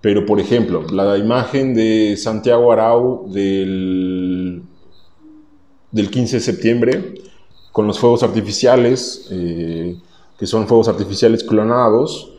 [0.00, 4.62] Pero, por ejemplo, la imagen de Santiago Arau del,
[5.90, 7.14] del 15 de septiembre,
[7.72, 12.32] con los fuegos artificiales, que son fuegos artificiales clonados,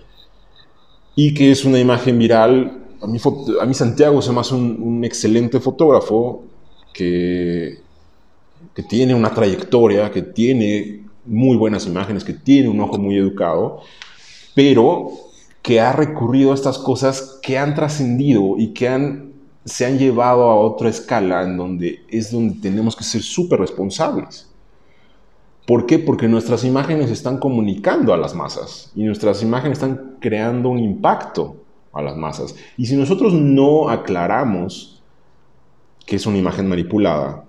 [1.15, 2.85] y que es una imagen viral.
[3.01, 3.19] A mí,
[3.59, 6.45] a mí Santiago se me un excelente fotógrafo
[6.97, 7.77] que,
[8.89, 13.81] tiene una trayectoria, que tiene muy buenas imágenes, que tiene un ojo muy educado,
[14.55, 15.09] pero
[15.61, 19.33] que ha recurrido a estas cosas que han trascendido y que han,
[19.65, 24.49] se han llevado a otra escala en donde es donde tenemos que ser súper responsables.
[25.65, 25.99] ¿Por qué?
[25.99, 31.57] Porque nuestras imágenes están comunicando a las masas y nuestras imágenes están creando un impacto
[31.91, 32.55] a las masas.
[32.77, 34.96] Y si nosotros no aclaramos
[36.07, 37.43] que es una imagen manipulada,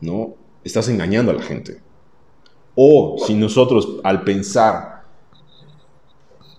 [0.00, 0.34] ¿no?
[0.64, 1.82] Estás engañando a la gente.
[2.76, 5.02] O si nosotros al pensar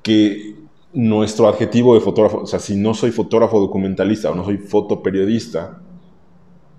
[0.04, 0.56] que
[0.94, 5.82] nuestro adjetivo de fotógrafo, o sea, si no soy fotógrafo documentalista o no soy fotoperiodista,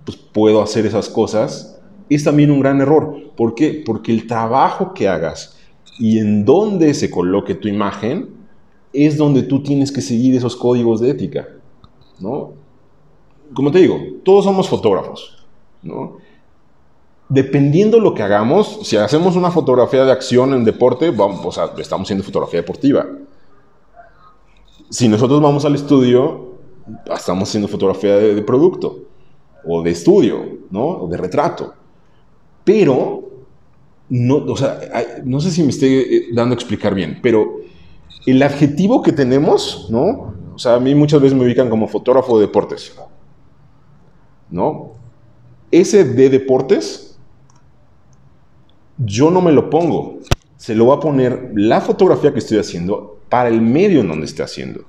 [0.05, 3.33] pues puedo hacer esas cosas, es también un gran error.
[3.35, 3.83] ¿Por qué?
[3.85, 5.57] Porque el trabajo que hagas
[5.99, 8.29] y en dónde se coloque tu imagen
[8.93, 11.49] es donde tú tienes que seguir esos códigos de ética,
[12.21, 12.62] ¿no?
[13.55, 15.45] Como te digo, todos somos fotógrafos,
[15.83, 16.19] ¿no?
[17.33, 21.71] dependiendo lo que hagamos, si hacemos una fotografía de acción en deporte, vamos, o sea,
[21.79, 23.07] estamos haciendo fotografía deportiva.
[24.91, 26.59] Si nosotros vamos al estudio,
[27.15, 29.05] estamos haciendo fotografía de, producto,
[29.67, 30.85] o de estudio, ¿no?
[30.85, 31.73] O de retrato.
[32.65, 33.31] Pero,
[34.11, 34.79] no, o sea,
[35.25, 37.61] no sé si me estoy eh, dando a explicar bien, pero
[38.27, 40.35] el adjetivo que tenemos, ¿no?
[40.55, 42.95] O sea, a mí muchas veces me ubican como fotógrafo de deportes,
[44.53, 44.93] ¿no?
[45.73, 47.19] Ese de deportes
[48.99, 50.19] yo no me lo pongo.
[50.57, 54.27] Se lo va a poner la fotografía que estoy haciendo para el medio en donde
[54.27, 54.85] esté haciendo.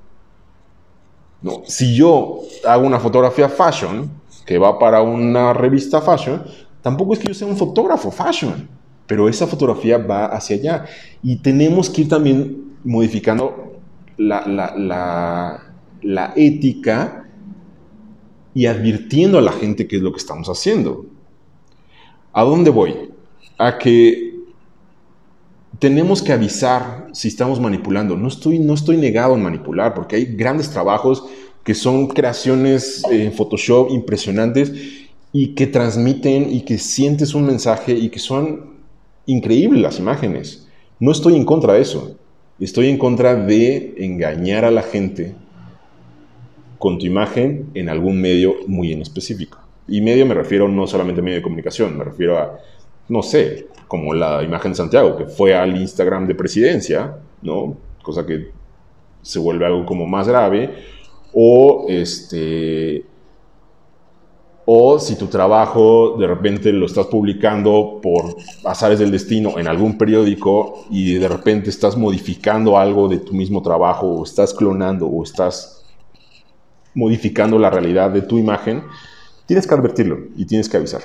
[1.42, 4.10] No, si yo hago una fotografía fashion,
[4.46, 6.42] que va para una revista fashion,
[6.80, 8.68] tampoco es que yo sea un fotógrafo fashion,
[9.06, 10.84] pero esa fotografía va hacia allá.
[11.22, 13.80] Y tenemos que ir también modificando
[14.16, 15.60] la, la,
[16.02, 17.23] la ética
[18.54, 21.06] y advirtiendo a la gente qué es lo que estamos haciendo.
[22.32, 22.94] ¿A dónde voy?
[23.58, 24.34] a que
[25.78, 28.16] tenemos que avisar si estamos manipulando.
[28.16, 31.24] No estoy, no estoy negado en manipular, porque hay grandes trabajos
[31.62, 34.72] que son creaciones en Photoshop impresionantes
[35.32, 38.74] y que transmiten y que sientes un mensaje y que son
[39.26, 40.68] increíbles las imágenes.
[41.00, 42.16] No estoy en contra de eso.
[42.60, 45.34] Estoy en contra de engañar a la gente
[46.78, 49.58] con tu imagen en algún medio muy en específico.
[49.86, 52.58] Y medio me refiero no solamente a medio de comunicación, me refiero a
[53.08, 57.76] no sé, como la imagen de Santiago, que fue al Instagram de presidencia, ¿no?
[58.02, 58.50] Cosa que
[59.22, 60.70] se vuelve algo como más grave.
[61.32, 63.04] O este.
[64.66, 68.34] O si tu trabajo de repente lo estás publicando por
[68.64, 73.60] azares del destino en algún periódico y de repente estás modificando algo de tu mismo
[73.60, 75.73] trabajo o estás clonando o estás
[76.94, 78.84] modificando la realidad de tu imagen,
[79.46, 81.02] tienes que advertirlo y tienes que avisar.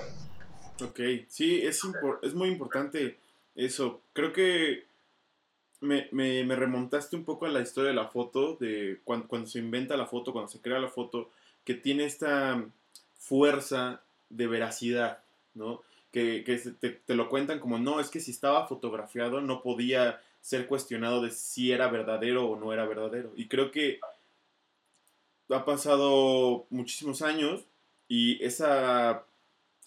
[0.82, 1.82] Ok, sí, es,
[2.22, 3.18] es muy importante
[3.56, 4.02] eso.
[4.14, 4.86] Creo que
[5.82, 10.06] me, remontaste un poco a la historia de la foto, de cuando, se inventa la
[10.06, 11.30] foto, cuando se crea la foto,
[11.64, 12.64] que tiene esta
[13.18, 15.20] fuerza de veracidad,
[15.54, 15.82] ¿no?
[16.12, 16.44] Que,
[16.80, 21.22] te, te, lo cuentan como, no, es que si estaba fotografiado no podía ser cuestionado
[21.22, 23.32] de si era verdadero o no era verdadero.
[23.36, 24.00] Y creo que
[25.50, 27.66] ha pasado muchísimos años
[28.08, 29.26] y esa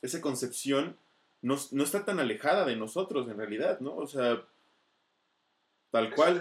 [0.02, 0.96] esa concepción
[1.40, 3.96] no, está tan alejada de nosotros en realidad, ¿no?
[3.96, 4.42] O sea,
[5.90, 6.34] tal cual.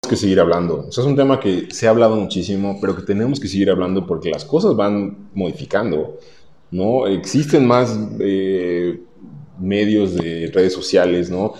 [0.00, 0.86] Tenemos que seguir hablando.
[0.88, 3.70] O sea, es un tema que se ha hablado muchísimo, pero que tenemos que seguir
[3.70, 6.18] hablando porque las cosas van modificando,
[6.72, 7.06] ¿no?
[7.06, 9.00] Existen más eh,
[9.60, 11.54] medios de redes sociales, ¿no?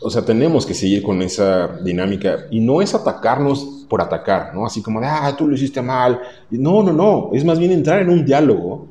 [0.00, 4.66] O sea, tenemos que seguir con esa dinámica y no es atacarnos por atacar, ¿no?
[4.66, 6.20] Así como de, ah, tú lo hiciste mal.
[6.50, 7.30] No, no, no.
[7.32, 8.86] Es más bien entrar en un diálogo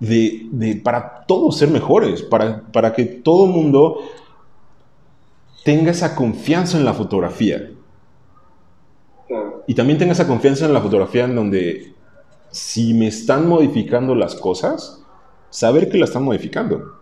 [0.00, 3.98] de, para todos ser mejores, para, para que todo el mundo
[5.64, 7.70] tenga esa confianza en la fotografía.
[9.66, 11.94] Y también tenga esa confianza en la fotografía en donde
[12.50, 15.04] si me están modificando las cosas,
[15.50, 17.00] saber que la están modificando.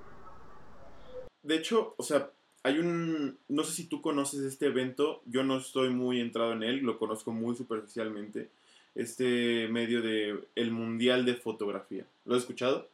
[1.42, 2.30] De hecho, o sea,
[2.66, 6.64] hay un, no sé si tú conoces este evento, yo no estoy muy entrado en
[6.64, 8.48] él, lo conozco muy superficialmente,
[8.96, 12.04] este medio de el Mundial de Fotografía.
[12.24, 12.88] ¿Lo has escuchado?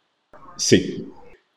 [0.58, 1.10] Sí.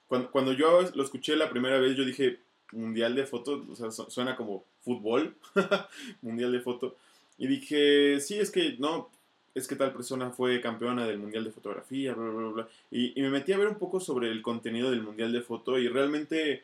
[0.07, 2.39] Cuando, yo lo escuché la primera vez, yo dije,
[2.71, 5.35] Mundial de Foto, o sea, suena como fútbol,
[6.21, 6.95] Mundial de Foto.
[7.37, 9.09] Y dije, sí, es que no,
[9.53, 12.67] es que tal persona fue campeona del Mundial de Fotografía, bla, bla, bla.
[12.91, 15.77] Y, y, me metí a ver un poco sobre el contenido del Mundial de Foto
[15.77, 16.63] y realmente,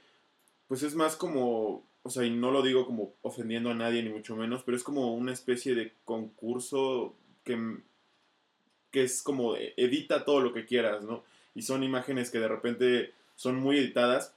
[0.71, 4.07] pues es más como, o sea, y no lo digo como ofendiendo a nadie ni
[4.07, 7.59] mucho menos, pero es como una especie de concurso que,
[8.89, 11.25] que es como edita todo lo que quieras, ¿no?
[11.55, 14.33] Y son imágenes que de repente son muy editadas,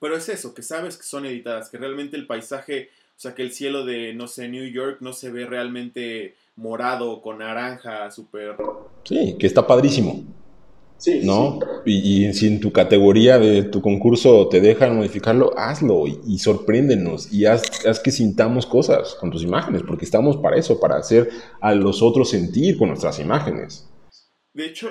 [0.00, 3.42] pero es eso, que sabes que son editadas, que realmente el paisaje, o sea, que
[3.42, 8.56] el cielo de, no sé, New York no se ve realmente morado con naranja, súper...
[9.04, 10.24] Sí, que está padrísimo.
[10.98, 11.60] Sí, ¿no?
[11.86, 17.46] Y, si en tu categoría de tu concurso te dejan modificarlo, hazlo y, sorpréndenos y
[17.46, 17.62] haz,
[18.02, 21.30] que sintamos cosas con tus imágenes, porque estamos para eso, para hacer
[21.60, 23.88] a los otros sentir con nuestras imágenes.
[24.52, 24.90] De hecho,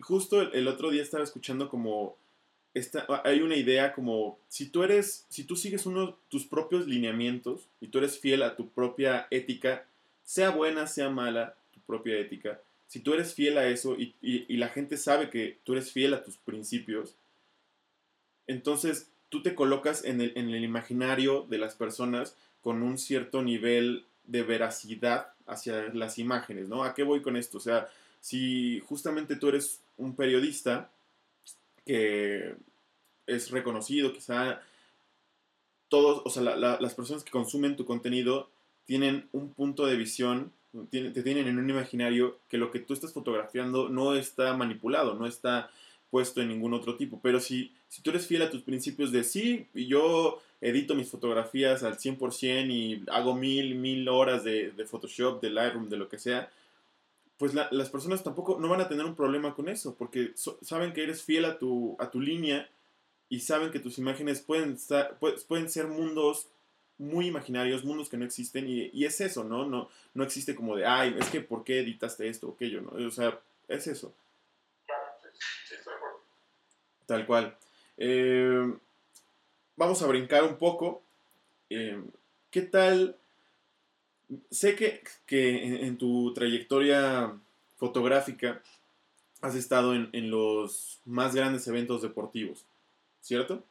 [0.00, 2.16] justo el otro día estaba escuchando como
[3.24, 7.88] hay una idea como si tú eres, si tú sigues uno tus propios lineamientos y
[7.88, 9.86] tú eres fiel a tu propia ética,
[10.24, 14.14] sea buena, sea mala, tu propia ética, si tú eres fiel a eso y,
[14.56, 17.16] la gente sabe que tú eres fiel a tus principios,
[18.46, 23.42] entonces tú te colocas en el, en el imaginario de las personas con un cierto
[23.42, 26.84] nivel de veracidad hacia las imágenes, ¿no?
[26.84, 27.58] ¿A qué voy con esto?
[27.58, 27.88] O sea,
[28.20, 30.90] si justamente tú eres un periodista,
[31.84, 32.54] que
[33.26, 34.62] es reconocido, quizá
[35.88, 38.48] todos, o sea, las personas que consumen tu contenido
[38.86, 40.52] tienen un punto de visión,
[40.90, 45.26] te tienen en un imaginario que lo que tú estás fotografiando no está manipulado, no
[45.26, 45.70] está
[46.10, 47.20] puesto en ningún otro tipo.
[47.22, 51.82] Pero si, si tú eres fiel a tus principios de sí, yo edito mis fotografías
[51.82, 56.18] al 100% y hago mil, mil horas de, de Photoshop, de Lightroom, de lo que
[56.18, 56.50] sea,
[57.36, 60.32] pues las personas tampoco no van a tener un problema con eso, porque
[60.62, 62.68] saben que eres fiel a tu, a tu línea
[63.28, 64.78] y saben que tus imágenes pueden,
[65.48, 66.48] pueden ser mundos
[66.98, 69.66] muy imaginarios, mundos que no existen, y, es eso, ¿no?
[69.66, 69.88] ¿no?
[70.14, 72.80] No existe como de, ay, es que ¿por qué editaste esto o aquello?
[72.80, 73.06] ¿no?
[73.06, 74.14] O sea, es eso.
[77.06, 77.56] Tal cual.
[77.96, 78.74] Eh,
[79.76, 81.02] vamos a brincar un poco.
[81.68, 82.02] Eh,
[82.50, 83.16] ¿Qué tal
[84.50, 87.32] sé que, en, tu trayectoria
[87.76, 88.62] fotográfica
[89.40, 92.64] has estado en, los más grandes eventos deportivos,
[93.20, 93.62] ¿cierto?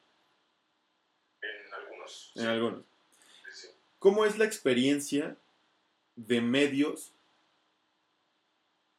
[1.42, 2.32] En algunos.
[2.36, 2.93] En algunos.
[4.04, 5.38] ¿Cómo es la experiencia
[6.18, 7.14] de medios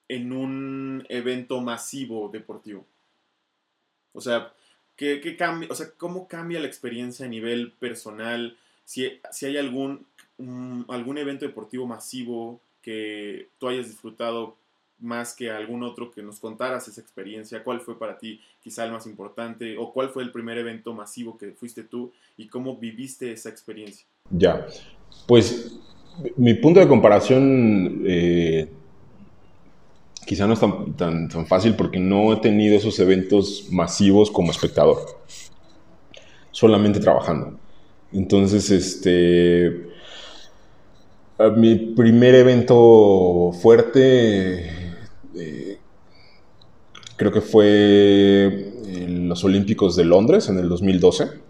[0.08, 2.86] en un evento masivo deportivo?
[4.14, 4.54] O sea,
[4.96, 8.56] ¿qué, cambia, o sea, ¿cómo cambia la experiencia a nivel personal?
[8.86, 10.06] Si, si hay algún
[10.88, 14.56] algún evento deportivo masivo que tú hayas disfrutado
[15.00, 18.92] más que algún otro que nos contaras esa experiencia, cuál fue para ti quizá el
[18.92, 23.32] más importante o cuál fue el primer evento masivo que fuiste tú y cómo viviste
[23.32, 24.06] esa experiencia.
[24.30, 24.66] Ya,
[25.26, 25.76] pues
[26.36, 28.68] mi punto de comparación eh,
[30.26, 34.50] quizá no es tan, tan, tan fácil porque no he tenido esos eventos masivos como
[34.50, 34.98] espectador,
[36.50, 37.58] solamente trabajando.
[38.12, 39.88] Entonces, este,
[41.56, 44.70] mi primer evento fuerte
[45.36, 45.78] eh,
[47.16, 48.72] creo que fue
[49.08, 51.43] los Olímpicos de Londres en el 2012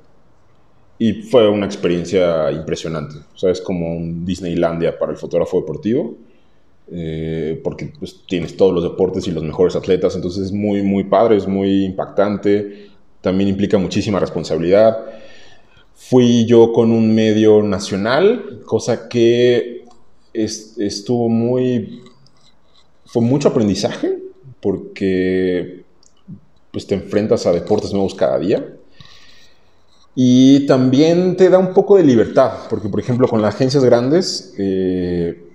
[0.98, 3.16] y fue una experiencia impresionante.
[3.34, 6.16] O sea, es como un Disneylandia para el fotógrafo deportivo.
[6.86, 11.04] Eh, porque pues, tienes todos los deportes y los mejores atletas, entonces es muy, muy
[11.04, 12.90] padre, es muy impactante,
[13.22, 14.98] también implica muchísima responsabilidad.
[15.94, 19.84] Fui yo con un medio nacional, cosa que
[20.34, 22.02] estuvo muy...
[23.06, 24.18] Fue mucho aprendizaje
[24.60, 25.84] porque
[26.72, 28.76] pues te enfrentas a deportes nuevos cada día.
[30.14, 34.54] Y también te da un poco de libertad, porque por ejemplo con las agencias grandes,
[34.58, 35.50] eh,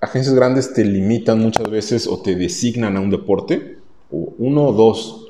[0.00, 3.78] agencias grandes te limitan muchas veces o te designan a un deporte,
[4.10, 5.22] o uno o dos,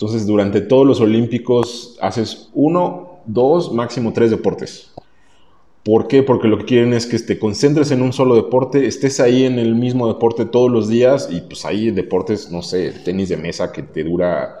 [0.00, 4.92] entonces, durante todos los Olímpicos haces uno, dos, máximo tres deportes.
[5.84, 6.22] ¿Por qué?
[6.22, 9.58] Porque lo que quieren es que te concentres en un solo deporte, estés ahí en
[9.58, 13.72] el mismo deporte todos los días y pues hay deportes, no sé, tenis de mesa
[13.72, 14.59] que te dura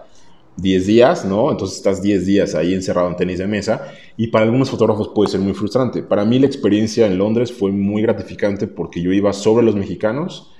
[0.60, 1.50] 10 días, ¿no?
[1.50, 5.30] Entonces estás 10 días ahí encerrado en tenis de mesa y para algunos fotógrafos puede
[5.30, 6.02] ser muy frustrante.
[6.02, 10.52] Para mí la experiencia en Londres fue muy gratificante porque yo iba sobre los mexicanos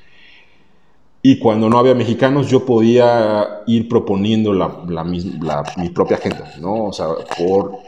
[1.23, 6.87] y cuando no había mexicanos, yo podía ir proponiendo la, mi propia agenda, ¿no?
[6.87, 7.79] O sea, por...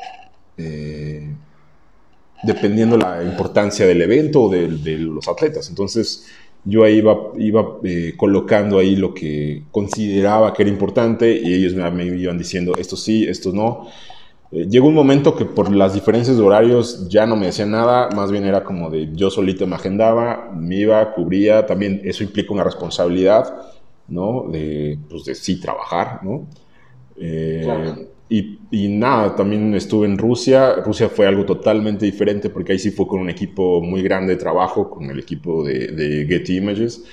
[0.58, 1.34] Eh,
[2.42, 5.68] dependiendo la importancia del evento o de, los atletas.
[5.68, 6.26] Entonces,
[6.64, 11.74] yo ahí iba, iba eh, colocando ahí lo que consideraba que era importante y ellos
[11.74, 13.88] me, me, iban diciendo esto sí, esto no.
[14.52, 18.10] Eh, llegó un momento que por las diferencias de horarios ya no me decía nada,
[18.10, 22.52] más bien era como de yo solito me agendaba, me iba, cubría, también eso implica
[22.52, 23.72] una responsabilidad,
[24.08, 24.46] ¿no?
[24.50, 26.46] De, pues de sí trabajar, ¿no?
[27.16, 30.76] Eh, y, y, nada, también estuve en Rusia.
[30.76, 34.40] Rusia fue algo totalmente diferente porque ahí sí fue con un equipo muy grande de
[34.40, 37.04] trabajo, con el equipo de, de Getty Images.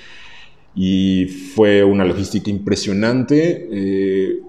[0.74, 3.68] Y fue una logística impresionante.
[3.70, 4.40] Eh,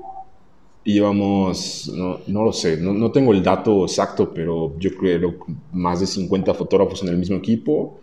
[0.86, 5.36] íbamos, no, no, lo sé, no, no, tengo el dato exacto, pero yo creo
[5.74, 8.00] más de 50 fotógrafos en el mismo equipo,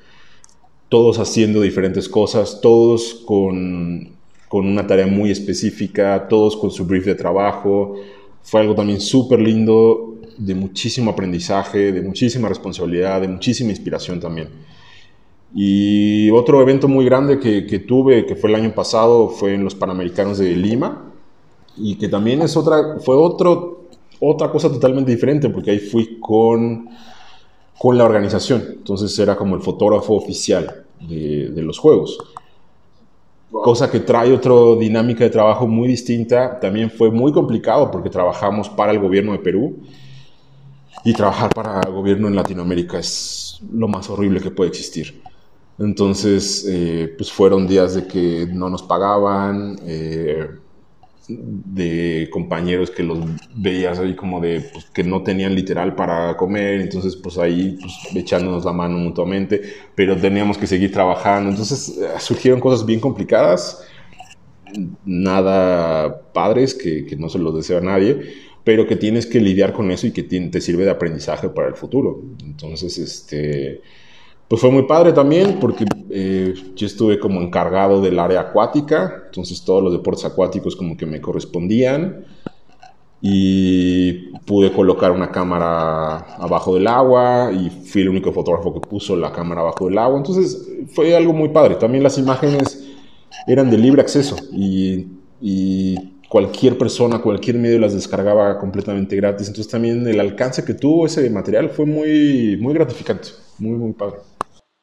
[0.90, 4.10] todos haciendo diferentes cosas, todos con,
[4.46, 7.96] con una tarea muy específica, todos con su brief de trabajo.
[8.48, 14.48] Fue algo también súper lindo, de muchísimo aprendizaje, de muchísima responsabilidad, de muchísima inspiración también.
[15.54, 19.64] Y otro evento muy grande que, que tuve, que fue el año pasado, fue en
[19.64, 21.12] los Panamericanos de Lima,
[21.76, 23.88] y que también es otra, fue otro,
[24.18, 26.88] otra cosa totalmente diferente, porque ahí fui con,
[27.76, 32.18] con la organización, entonces era como el fotógrafo oficial de, de los juegos.
[33.50, 36.60] Cosa que trae otra dinámica de trabajo muy distinta.
[36.60, 39.78] También fue muy complicado porque trabajamos para el gobierno de Perú
[41.04, 45.22] y trabajar para el gobierno en Latinoamérica es lo más horrible que puede existir.
[45.78, 50.48] Entonces, eh, pues fueron días de que no nos pagaban, eh,
[51.28, 53.18] de compañeros que los
[53.54, 58.16] veías ahí como de pues, que no tenían literal para comer, entonces pues ahí pues,
[58.16, 59.60] echándonos la mano mutuamente,
[59.94, 63.86] pero teníamos que seguir trabajando, entonces eh, surgieron cosas bien complicadas,
[65.04, 68.20] nada padres que, que no se los deseo a nadie,
[68.64, 71.74] pero que tienes que lidiar con eso y que te sirve de aprendizaje para el
[71.74, 72.22] futuro.
[72.42, 73.80] Entonces, este,
[74.48, 79.62] pues fue muy padre también porque eh, yo estuve como encargado del área acuática, entonces
[79.62, 82.24] todos los deportes acuáticos como que me correspondían
[83.20, 89.16] y pude colocar una cámara abajo del agua y fui el único fotógrafo que puso
[89.16, 91.74] la cámara abajo del agua, entonces fue algo muy padre.
[91.74, 92.86] También las imágenes
[93.46, 95.08] eran de libre acceso y,
[95.42, 95.96] y
[96.28, 101.28] cualquier persona, cualquier medio las descargaba completamente gratis, entonces también el alcance que tuvo ese
[101.28, 103.28] material fue muy, muy gratificante,
[103.58, 104.18] muy, muy padre.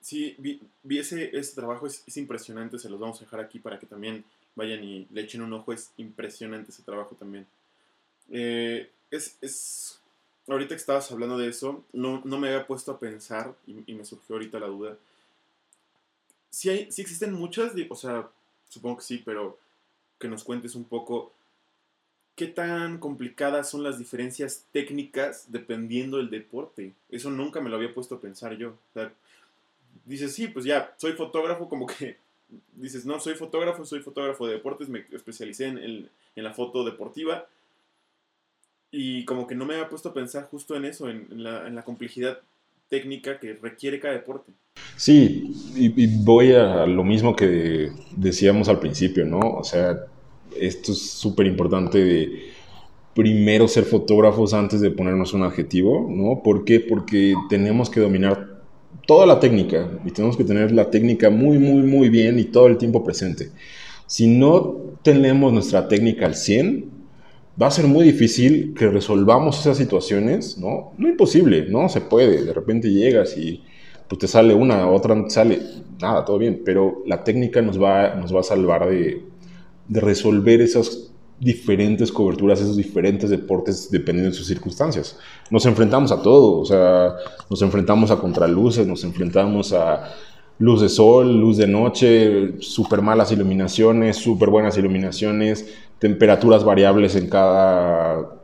[0.05, 3.79] Sí, vi, vi ese, trabajo, es, es, impresionante, se los vamos a dejar aquí para
[3.79, 7.47] que también vayan y le echen un ojo, es impresionante ese trabajo también.
[8.29, 9.99] Eh, es, es,
[10.47, 14.05] ahorita que estabas hablando de eso, no, no me había puesto a pensar y, me
[14.05, 14.95] surgió ahorita la duda.
[16.51, 18.29] Si, hay, si existen muchas, o sea,
[18.69, 19.57] supongo que sí, pero
[20.19, 21.33] que nos cuentes un poco
[22.35, 26.93] qué tan complicadas son las diferencias técnicas dependiendo del deporte.
[27.09, 28.69] Eso nunca me lo había puesto a pensar yo.
[28.69, 29.11] O sea,
[30.05, 32.17] dices, sí, pues ya, soy fotógrafo, como que
[32.73, 36.83] dices, no, soy fotógrafo, soy fotógrafo de deportes, me especialicé en, el, en la foto
[36.85, 37.47] deportiva.
[38.91, 41.75] Y como que no me había puesto a pensar justo en eso, en, la, en
[41.75, 42.39] la, complejidad
[42.87, 44.53] técnica que requiere cada deporte.
[44.95, 49.39] Sí, y, voy a lo mismo que decíamos al principio, ¿no?
[49.39, 50.05] O sea,
[50.57, 52.53] esto es súper importante de
[53.13, 56.41] primero ser fotógrafos antes de ponernos un adjetivo, ¿no?
[56.41, 56.79] ¿Por qué?
[56.79, 58.54] Porque tenemos que dominar
[59.05, 62.67] toda la técnica y tenemos que tener la técnica muy, muy, muy bien y todo
[62.67, 63.51] el tiempo presente.
[64.07, 66.89] Si no tenemos nuestra técnica al 100,
[67.61, 70.93] va a ser muy difícil que resolvamos esas situaciones, ¿no?
[70.97, 71.89] No imposible, ¿no?
[71.89, 73.63] Se puede, de repente llegas y
[74.07, 75.59] pues te sale una, otra sale,
[75.99, 79.23] nada, todo bien, pero la técnica nos va, nos va a salvar de,
[79.87, 85.17] de resolver esas diferentes coberturas, esos diferentes deportes dependiendo de sus circunstancias.
[85.49, 87.15] Nos enfrentamos a todo, o sea,
[87.49, 90.13] nos enfrentamos a contraluces, nos enfrentamos a
[90.57, 97.29] luz de sol, luz de noche, súper malas iluminaciones, súper buenas iluminaciones, temperaturas variables en
[97.29, 98.39] cada,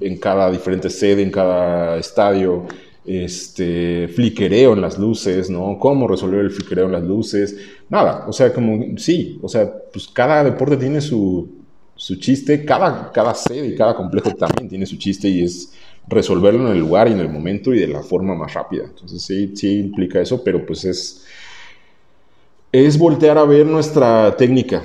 [0.00, 2.64] en cada diferente sede, en cada estadio,
[3.04, 5.78] este, fliquereo en las luces, ¿no?
[5.78, 7.56] ¿Cómo resolver el fliquereo en las luces?
[7.88, 11.55] Nada, o sea, como, sí, o sea, pues cada deporte tiene su,
[11.96, 15.72] su chiste, cada, cada sede y cada complejo también tiene su chiste y es
[16.06, 18.84] resolverlo en el lugar y en el momento y de la forma más rápida.
[18.84, 21.24] Entonces sí, sí implica eso, pero pues es,
[22.70, 24.82] es voltear a ver nuestra técnica.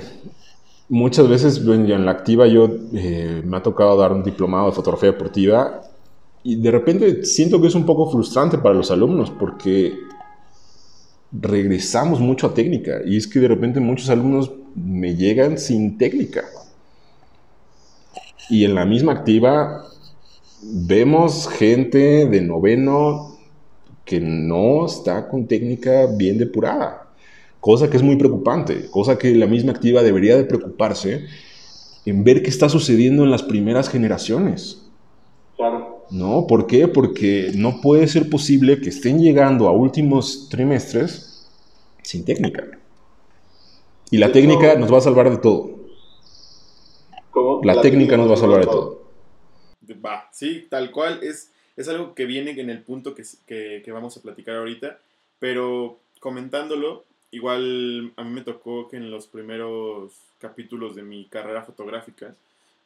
[0.88, 5.12] Muchas veces en la activa yo eh, me ha tocado dar un diplomado de fotografía
[5.12, 5.82] deportiva
[6.42, 9.94] y de repente siento que es un poco frustrante para los alumnos porque
[11.30, 16.44] regresamos mucho a técnica y es que de repente muchos alumnos me llegan sin técnica.
[18.48, 19.86] Y en la misma activa
[20.62, 23.36] vemos gente de noveno
[24.04, 27.08] que no está con técnica bien depurada,
[27.60, 31.26] cosa que es muy preocupante, cosa que la misma activa debería de preocuparse
[32.04, 34.82] en ver qué está sucediendo en las primeras generaciones.
[35.56, 35.92] Claro.
[36.12, 36.46] ¿no?
[36.46, 36.86] ¿Por qué?
[36.88, 41.48] Porque no puede ser posible que estén llegando a últimos trimestres
[42.02, 42.64] sin técnica.
[44.10, 45.70] Y la técnica nos va a salvar de todo.
[47.32, 47.60] ¿Cómo?
[47.64, 49.02] La, técnica nos va a salvar de todo.
[50.04, 51.18] Va, sí, tal cual.
[51.22, 55.00] Es, es algo que viene en el punto que, que, que vamos a platicar ahorita.
[55.40, 61.62] Pero comentándolo, igual a mí me tocó que en los primeros capítulos de mi carrera
[61.62, 62.36] fotográfica,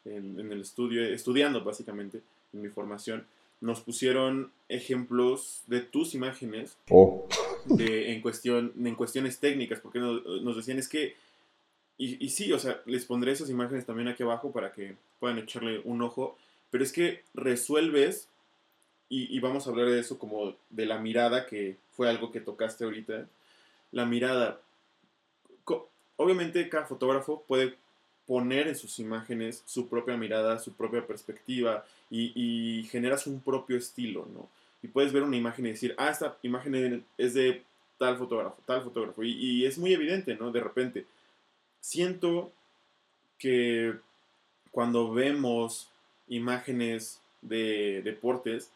[0.06, 2.22] en, en el estudio, estudiando básicamente,
[2.54, 3.26] en mi formación,
[3.60, 7.26] nos pusieron ejemplos de tus imágenes Oh,
[7.64, 11.16] de, en, cuestión, en cuestiones técnicas, porque nos, nos decían es que,
[11.98, 15.38] y, y sí, o sea, les pondré esas imágenes también aquí abajo para que puedan
[15.38, 16.36] echarle un ojo,
[16.70, 18.28] pero es que resuelves,
[19.08, 22.84] y, vamos a hablar de eso como de la mirada, que fue algo que tocaste
[22.84, 23.28] ahorita,
[23.92, 24.60] la mirada.
[26.16, 27.76] Obviamente cada fotógrafo puede
[28.26, 34.26] poner en sus imágenes su propia mirada, su propia perspectiva y, generas un propio estilo,
[34.34, 34.48] ¿no?
[34.82, 37.62] Y puedes ver una imagen y decir, ah, esta imagen es de
[37.98, 39.22] tal fotógrafo, tal fotógrafo.
[39.22, 40.50] Y es muy evidente, ¿no?
[40.50, 41.06] De repente.
[41.86, 42.50] Siento
[43.38, 43.94] que
[44.72, 45.88] cuando vemos
[46.26, 48.72] imágenes de deportes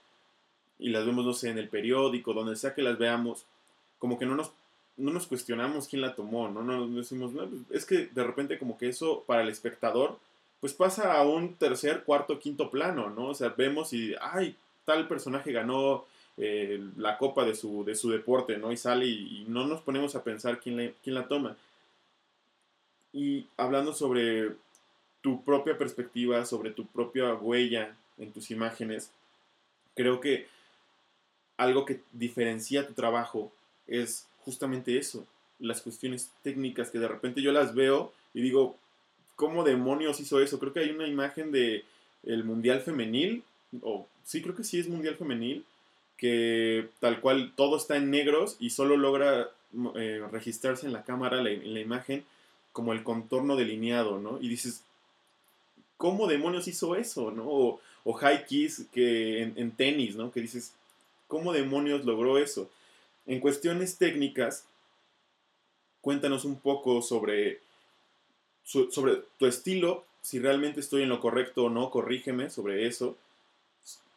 [0.79, 3.47] y las vemos, no sé, en el periódico, donde sea que las veamos,
[3.99, 4.53] como que no nos,
[4.97, 6.63] no nos cuestionamos quién la tomó, ¿no?
[6.63, 10.17] No nos decimos, no, pues, es que de repente como que eso para el espectador,
[10.61, 13.31] pues pasa a un tercer, cuarto, quinto plano, ¿no?
[13.31, 14.55] O sea, vemos y, ay,
[14.85, 16.05] tal personaje ganó
[16.37, 18.71] eh, la copa de su, de su deporte, ¿no?
[18.71, 21.57] Y sale y, no nos ponemos a pensar quién, le- quién la toma.
[23.13, 24.53] Y hablando sobre
[25.21, 29.11] tu propia perspectiva, sobre tu propia huella en tus imágenes,
[29.95, 30.47] creo que
[31.57, 33.53] algo que diferencia tu trabajo
[33.87, 35.27] es justamente eso,
[35.59, 38.77] las cuestiones técnicas que de repente yo las veo y digo,
[39.37, 40.59] ¿cómo demonios hizo eso?
[40.59, 41.85] Creo que hay una imagen de
[42.23, 43.43] el Mundial Femenil,
[43.83, 45.65] o sí, creo que sí es Mundial Femenil,
[46.17, 49.51] que tal cual todo está en negros y solo logra
[49.97, 52.25] eh, registrarse en la cámara, la- en la imagen,
[52.73, 54.39] como el contorno delineado, ¿no?
[54.41, 54.83] Y dices,
[55.97, 57.81] ¿cómo demonios hizo eso, no?
[58.05, 60.33] O, high keys que en, en tenis, ¿no?
[60.33, 60.73] Que dices,
[61.29, 62.69] ¿cómo demonios logró eso?
[63.27, 64.65] En cuestiones técnicas,
[66.01, 67.61] cuéntanos un poco sobre,
[68.65, 73.17] sobre tu estilo, si realmente estoy en lo correcto o no, corrígeme sobre eso,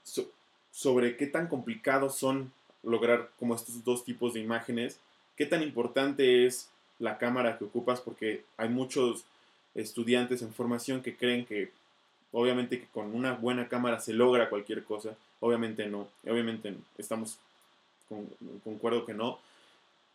[0.04, 0.30] so-
[0.72, 2.52] sobre qué tan complicados son
[2.84, 5.00] lograr como estos dos tipos de imágenes,
[5.38, 6.70] qué tan importante es
[7.00, 9.24] la cámara que ocupas, porque hay muchos
[9.76, 11.72] estudiantes en formación que creen que
[12.32, 17.38] obviamente que con una buena cámara se logra cualquier cosa, obviamente no, obviamente estamos
[18.10, 18.28] con,
[18.64, 19.40] concuerdo que no,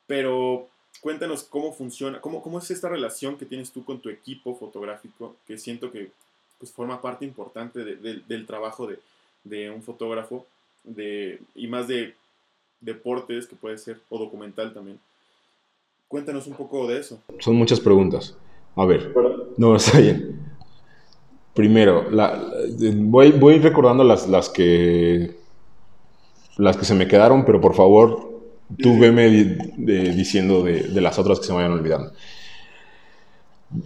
[0.06, 0.68] pero
[1.00, 5.36] cuéntanos cómo funciona, cómo, cómo es esta relación que tienes tú con tu equipo fotográfico,
[5.46, 6.10] que siento que
[6.58, 8.98] pues, forma parte importante de- de- del trabajo de,
[9.44, 10.46] de un fotógrafo,
[10.84, 12.14] de, y más de
[12.80, 14.98] deportes que puede ser, o documental también.
[16.08, 17.20] Cuéntanos un poco de eso.
[17.38, 18.34] son muchas preguntas.
[18.76, 19.12] A ver,
[19.56, 20.40] no, está bien.
[21.54, 25.36] Primero, la- la- voy, voy recordando las, las que
[26.56, 28.40] las que se me quedaron, pero por favor,
[28.78, 32.12] tú veme di- de- diciendo de, de las otras que se me vayan olvidando.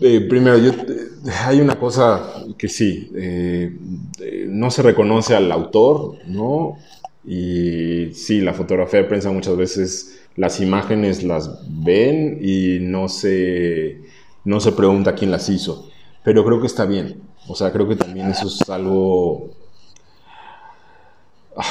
[0.01, 1.09] Eh, primero, yo, eh,
[1.45, 3.77] hay una cosa que sí, eh,
[4.20, 6.79] eh, no se reconoce al autor, ¿no?
[7.25, 14.01] Y sí, la fotografía de prensa muchas veces las imágenes las ven y no se,
[14.45, 15.91] no se pregunta quién las hizo.
[16.25, 17.23] Pero creo que está bien.
[17.49, 19.51] O sea, creo que también eso es algo...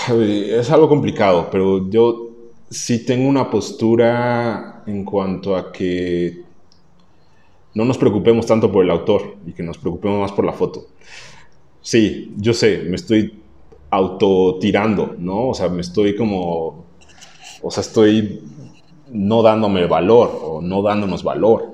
[0.09, 2.29] Es algo complicado, pero yo
[2.69, 6.43] sí tengo una postura en cuanto a que
[7.73, 10.87] no nos preocupemos tanto por el autor y que nos preocupemos más por la foto.
[11.81, 13.40] Sí, yo sé, me estoy
[13.91, 15.49] autotirando, ¿no?
[15.49, 16.85] O sea, me estoy como,
[17.61, 18.41] o sea, estoy
[19.11, 21.73] no dándome valor o no dándonos valor.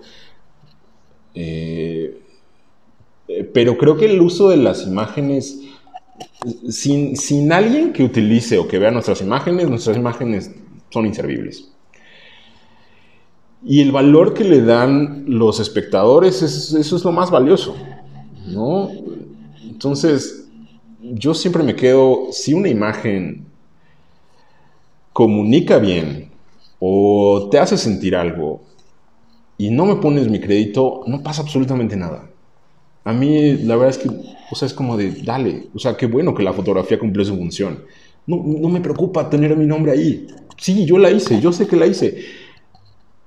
[1.35, 2.19] Eh,
[3.27, 5.61] eh, pero creo que el uso de las imágenes,
[6.69, 10.51] sin, sin alguien que utilice o que vea nuestras imágenes, nuestras imágenes
[10.89, 11.71] son inservibles.
[13.63, 17.75] Y el valor que le dan los espectadores, es- eso es lo más valioso,
[18.47, 18.89] ¿no?
[19.63, 20.46] Entonces,
[21.15, 23.45] yo siempre me quedo, si una imagen
[25.13, 26.29] comunica bien
[26.79, 28.61] o te hace sentir algo
[29.57, 32.29] y no me pones mi crédito, no pasa absolutamente nada.
[33.05, 34.09] A mí la verdad es que,
[34.51, 37.35] o sea, es como de, dale, o sea, qué bueno que la fotografía cumplió su
[37.37, 37.83] función.
[38.27, 40.27] No, no me preocupa tener mi nombre ahí.
[40.57, 42.19] Sí, yo la hice, yo sé que la hice.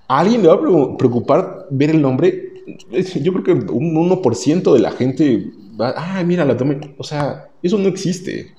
[0.09, 2.53] ¿A alguien le va a pre- preocupar ver el nombre?
[3.23, 6.81] Yo creo que un 1% de la gente va, ah, mira, la tomé.
[6.99, 8.55] O sea, eso no existe.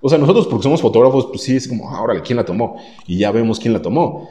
[0.00, 2.76] O sea, nosotros porque somos fotógrafos, pues sí, es como, ahora, ¿quién la tomó?
[3.06, 4.28] Y ya vemos quién la tomó.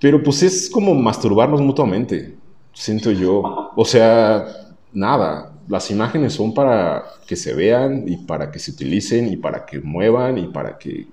[0.00, 2.36] Pero pues es como masturbarnos mutuamente,
[2.72, 3.72] siento yo.
[3.76, 4.46] O sea,
[4.92, 9.64] nada, las imágenes son para que se vean y para que se utilicen y para
[9.64, 11.06] que muevan y para que...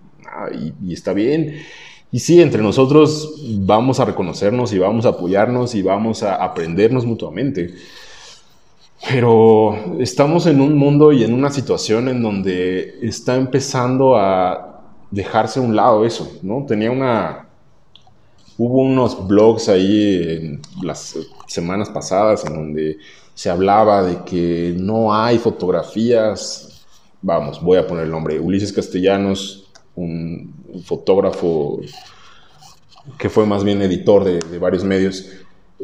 [0.82, 1.56] y, está bien.
[2.12, 7.06] Y sí, entre nosotros vamos a reconocernos y vamos a apoyarnos y vamos a aprendernos
[7.06, 7.74] mutuamente.
[9.10, 14.82] Pero estamos en un mundo y en una situación en donde está empezando a
[15.12, 16.66] dejarse a un lado eso, ¿no?
[16.66, 17.47] Tenía una...
[18.58, 22.97] Hubo unos blogs ahí en las semanas pasadas en donde
[23.34, 26.86] se hablaba de que no hay fotografías,
[27.22, 30.54] vamos, voy a poner el nombre, Ulises Castellanos, un,
[30.86, 31.82] fotógrafo
[33.18, 35.30] que fue más bien editor de, varios medios,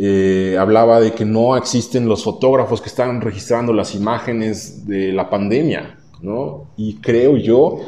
[0.01, 5.29] eh, hablaba de que no existen los fotógrafos que están registrando las imágenes de la
[5.29, 6.69] pandemia, ¿no?
[6.77, 7.79] Y creo yo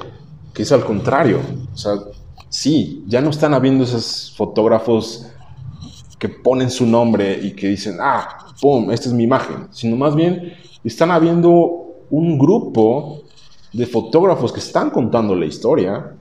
[0.53, 1.39] que es al contrario,
[1.73, 1.93] o sea,
[2.49, 5.25] sí, ya no están habiendo esos fotógrafos
[6.19, 10.13] que ponen su nombre y que dicen, ah, ¡pum!, esta es mi imagen, sino más
[10.13, 10.53] bien
[10.83, 13.21] están habiendo un grupo
[13.71, 16.13] de fotógrafos que están contando la historia,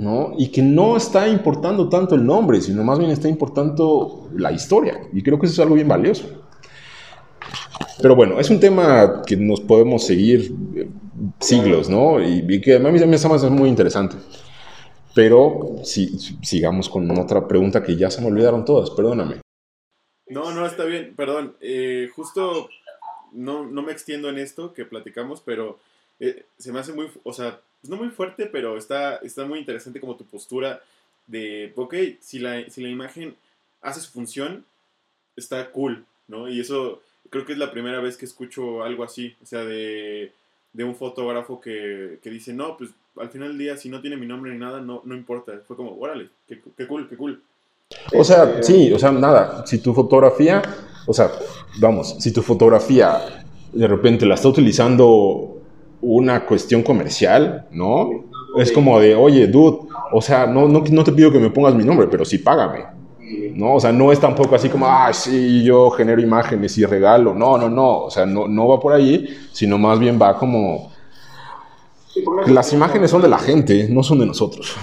[0.00, 0.32] ¿no?
[0.38, 4.98] Y que no está importando tanto el nombre, sino más bien está importando la historia.
[5.12, 6.42] Y creo que eso es algo bien valioso.
[8.00, 10.88] Pero bueno, es un tema que nos podemos seguir eh,
[11.38, 12.18] siglos, ¿no?
[12.22, 14.16] Y, que a mí me hace muy interesante.
[15.14, 19.42] Pero si, sigamos con otra pregunta que ya se me olvidaron todas, perdóname.
[20.28, 21.56] No, no, está bien, perdón.
[21.60, 22.70] Eh, justo
[23.32, 25.78] no, no, me extiendo en esto que platicamos, pero
[26.20, 29.58] eh, se me hace muy, o sea, pues no muy fuerte, pero está, está muy
[29.58, 30.80] interesante como tu postura
[31.26, 33.36] de, ok, si la, si la imagen
[33.80, 34.64] hace su función,
[35.36, 36.48] está cool, ¿no?
[36.48, 37.00] Y eso
[37.30, 40.32] creo que es la primera vez que escucho algo así, o sea, de,
[40.72, 44.16] de un fotógrafo que, que, dice, no, pues al final del día, si no tiene
[44.16, 45.60] mi nombre ni nada, no, no importa.
[45.66, 47.42] Fue como, órale, qué, qué cool, qué cool.
[48.14, 50.62] O sea, sí, o sea, nada, si tu fotografía,
[51.06, 51.30] o sea,
[51.80, 55.59] vamos, si tu fotografía de repente la está utilizando
[56.02, 58.10] una cuestión comercial, ¿no?
[58.58, 61.74] Es como de, oye, dude, o sea, no, no, no te pido que me pongas
[61.74, 63.00] mi nombre, pero sí págame.
[63.54, 63.74] ¿no?
[63.74, 67.34] O sea, no es tampoco así como, ah, sí, yo genero imágenes y regalo.
[67.34, 68.04] No, no, no.
[68.04, 70.90] O sea, no, no va por ahí, sino más bien va como...
[72.48, 74.74] Las imágenes son de la gente, no son de nosotros.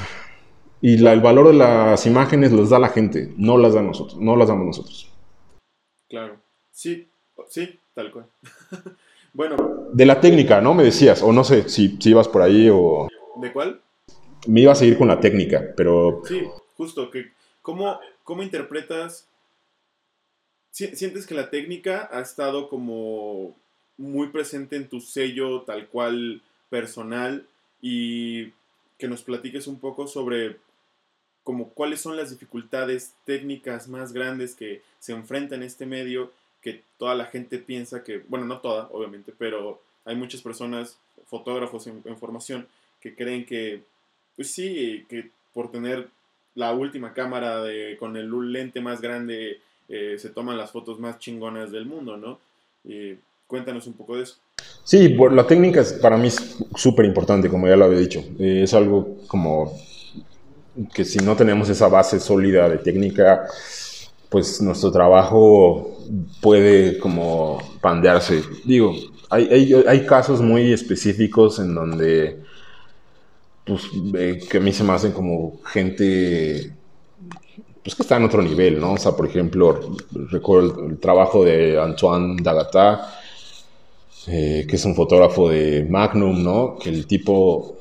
[0.81, 4.35] Y el valor de las imágenes los da la gente, no las da nosotros, no
[4.35, 5.11] las damos nosotros.
[6.07, 6.37] Claro,
[6.71, 7.09] sí,
[7.49, 8.27] sí, tal cual.
[9.37, 9.55] bueno.
[9.93, 10.73] De la técnica, ¿no?
[10.73, 13.07] Me decías, o no sé si, si ibas por ahí o...
[13.39, 13.81] ¿De cuál?
[14.47, 16.23] Me iba a seguir con la técnica, pero...
[16.25, 16.43] Sí,
[16.75, 17.31] justo, que
[17.61, 19.27] ¿cómo, cómo interpretas...
[20.71, 23.55] ¿Sientes que la técnica ha estado como
[23.97, 27.47] muy presente en tu sello tal cual personal
[27.81, 28.51] y
[28.97, 30.57] que nos platiques un poco sobre
[31.43, 36.31] como cuáles son las dificultades técnicas más grandes que se enfrentan en este medio,
[36.67, 40.97] que toda la gente piensa que, bueno, no toda, obviamente, pero hay muchas personas,
[41.27, 42.67] fotógrafos en, formación,
[42.99, 43.83] que creen que,
[44.35, 46.09] pues sí, que por tener
[46.55, 51.19] la última cámara de, con el lente más grande eh, se toman las fotos más
[51.19, 52.39] chingonas del mundo, ¿no?
[53.47, 54.35] cuéntanos un poco de eso.
[54.83, 58.19] Sí, la técnica es, para mí es súper importante, como ya lo había dicho.
[58.39, 59.73] Eh, es algo como
[60.93, 63.47] que si no tenemos esa base sólida de técnica,
[64.29, 65.97] pues nuestro trabajo
[66.41, 68.43] puede como pandearse.
[68.63, 68.93] Digo,
[69.29, 72.41] hay, hay, casos muy específicos en donde,
[73.65, 73.83] pues,
[74.49, 76.73] que a mí se me hacen como gente,
[77.83, 78.93] pues, que está en otro nivel, ¿no?
[78.93, 79.97] O sea, por ejemplo,
[80.29, 83.19] recuerdo el, trabajo de Antoine Dagata,
[84.27, 86.77] eh, que es un fotógrafo de Magnum, ¿no?
[86.77, 87.76] Que el tipo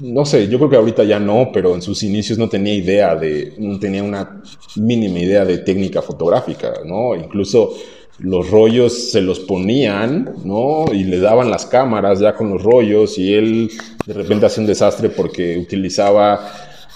[0.00, 3.14] no sé, yo creo que ahorita ya no, pero en sus inicios no tenía idea
[3.16, 4.42] de, no tenía una
[4.76, 7.14] mínima idea de técnica fotográfica, ¿no?
[7.14, 7.74] Incluso
[8.18, 10.86] los rollos se los ponían, ¿no?
[10.92, 13.70] Y le daban las cámaras ya con los rollos y él
[14.06, 16.50] de repente hace un desastre porque utilizaba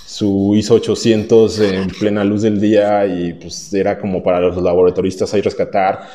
[0.06, 5.32] su ISO 800 en plena luz del día y pues era como para los laboratoristas
[5.34, 6.06] ahí rescatar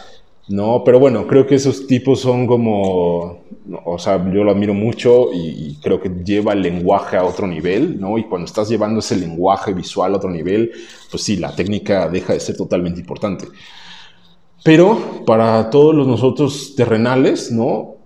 [0.49, 3.43] no, pero bueno, creo que esos tipos son como,
[3.85, 8.01] o sea, yo lo admiro mucho y, creo que lleva el lenguaje a otro nivel,
[8.01, 8.17] ¿no?
[8.17, 10.71] Y cuando estás llevando ese lenguaje visual a otro nivel,
[11.11, 13.47] pues sí, la técnica deja de ser totalmente importante.
[14.63, 17.97] Pero para todos los nosotros terrenales, ¿no?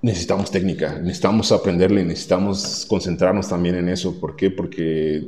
[0.00, 4.18] Necesitamos técnica, necesitamos aprenderle, necesitamos concentrarnos también en eso.
[4.18, 4.50] ¿Por qué?
[4.50, 5.22] Porque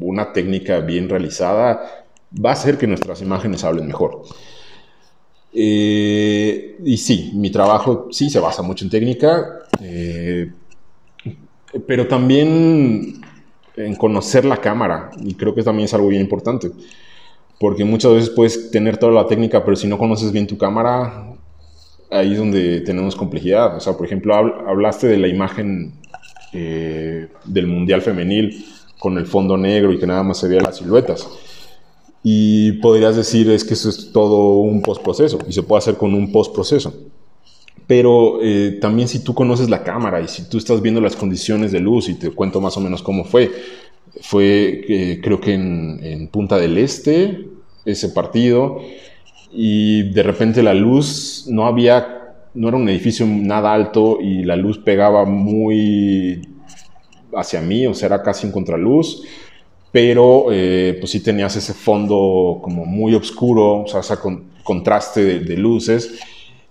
[0.00, 4.22] una técnica bien realizada va a hacer que nuestras imágenes hablen mejor.
[5.52, 10.50] Eh, y sí, mi trabajo sí se basa mucho en técnica, eh,
[11.86, 13.22] pero también
[13.76, 16.70] en conocer la cámara, y creo que también es algo bien importante,
[17.58, 21.36] porque muchas veces puedes tener toda la técnica, pero si no conoces bien tu cámara,
[22.10, 23.76] ahí es donde tenemos complejidad.
[23.76, 25.94] O sea, por ejemplo, hablaste de la imagen
[26.52, 28.64] eh, del Mundial Femenil
[28.98, 31.28] con el fondo negro y que nada más se veía las siluetas.
[32.28, 36.12] Y podrías decir es que eso es todo un postproceso y se puede hacer con
[36.12, 36.92] un postproceso.
[37.86, 41.70] Pero eh, también si tú conoces la cámara y si tú estás viendo las condiciones
[41.70, 43.52] de luz y te cuento más o menos cómo fue,
[44.22, 47.46] fue eh, creo que en, en, Punta del Este
[47.84, 48.80] ese partido
[49.52, 54.56] y de repente la luz no había, no era un edificio nada alto y la
[54.56, 56.42] luz pegaba muy
[57.36, 59.22] hacia mí, o sea, era casi en contraluz
[59.92, 64.14] pero eh, pues sí tenías ese fondo como muy oscuro, o sea, ese
[64.62, 66.18] contraste de, luces,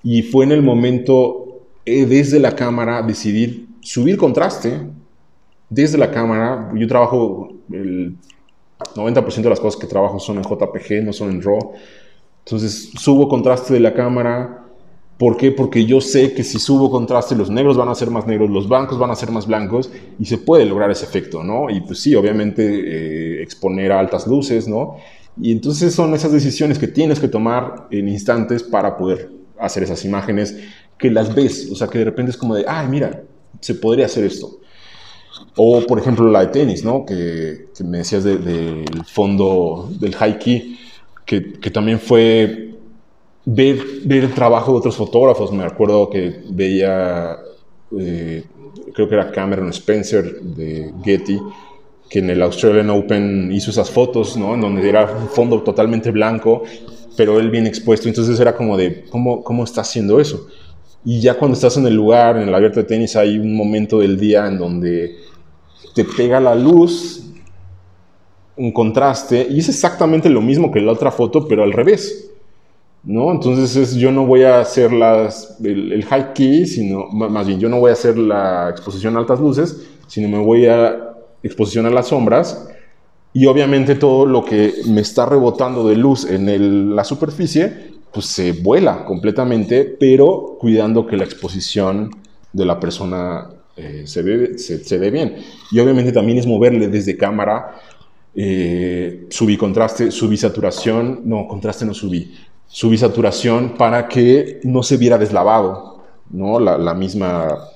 [0.04, 4.82] y fue en el momento, eh, desde la cámara, decidir subir contraste,
[5.70, 8.16] desde la cámara, yo trabajo, el
[8.96, 11.74] 90% de las cosas que trabajo son en JPG, no son en RAW,
[12.46, 14.65] entonces subo contraste de la cámara,
[15.18, 15.52] ¿Por qué?
[15.52, 18.68] Porque yo sé que si subo contraste, los negros van a ser más negros, los
[18.68, 19.90] blancos van a ser más blancos
[20.20, 21.70] y se puede lograr ese efecto, ¿no?
[21.70, 24.98] Y pues sí, obviamente eh, exponer a altas luces, ¿no?
[25.42, 30.04] Y entonces son esas decisiones que tienes que tomar en instantes para poder hacer esas
[30.04, 30.58] imágenes
[30.98, 33.24] que las ves, o sea, que de repente es como de, ay, mira,
[33.62, 34.60] se podría hacer esto.
[35.56, 37.06] O, por ejemplo, la de tenis, ¿no?
[37.06, 40.78] Que, me decías del fondo del high key,
[41.26, 42.75] que también fue
[43.46, 43.78] ver,
[44.10, 45.52] el trabajo de otros fotógrafos.
[45.52, 47.38] Me acuerdo que veía,
[47.98, 48.44] eh,
[48.94, 51.40] creo que era Cameron Spencer de Getty,
[52.10, 54.56] que en el Australian Open hizo esas fotos, ¿no?
[54.56, 56.64] En donde era un fondo totalmente blanco,
[57.16, 58.08] pero él bien expuesto.
[58.08, 60.48] Entonces era como de, ¿cómo, cómo está haciendo eso?
[61.04, 64.00] Y ya cuando estás en el lugar, en el abierto de tenis, hay un momento
[64.00, 65.16] del día en donde
[65.94, 67.24] te pega la luz,
[68.58, 72.32] un contraste, y es exactamente lo mismo que la otra foto, pero al revés.
[73.06, 73.32] ¿No?
[73.32, 77.80] Entonces yo no voy a hacer las, el, high key, sino más bien yo no
[77.80, 82.08] voy a hacer la exposición a altas luces, sino me voy a exposición a las
[82.08, 82.68] sombras
[83.32, 88.54] y obviamente todo lo que me está rebotando de luz en la superficie, pues se
[88.54, 92.10] vuela completamente, pero cuidando que la exposición
[92.54, 95.36] de la persona eh, se, ve, se, ve bien.
[95.70, 97.76] Y obviamente también es moverle desde cámara,
[98.34, 102.34] eh, subí contraste, subí saturación, no, contraste no subí,
[102.68, 106.60] su bisaturación para que no se viera deslavado, ¿no?
[106.60, 107.70] La, misma,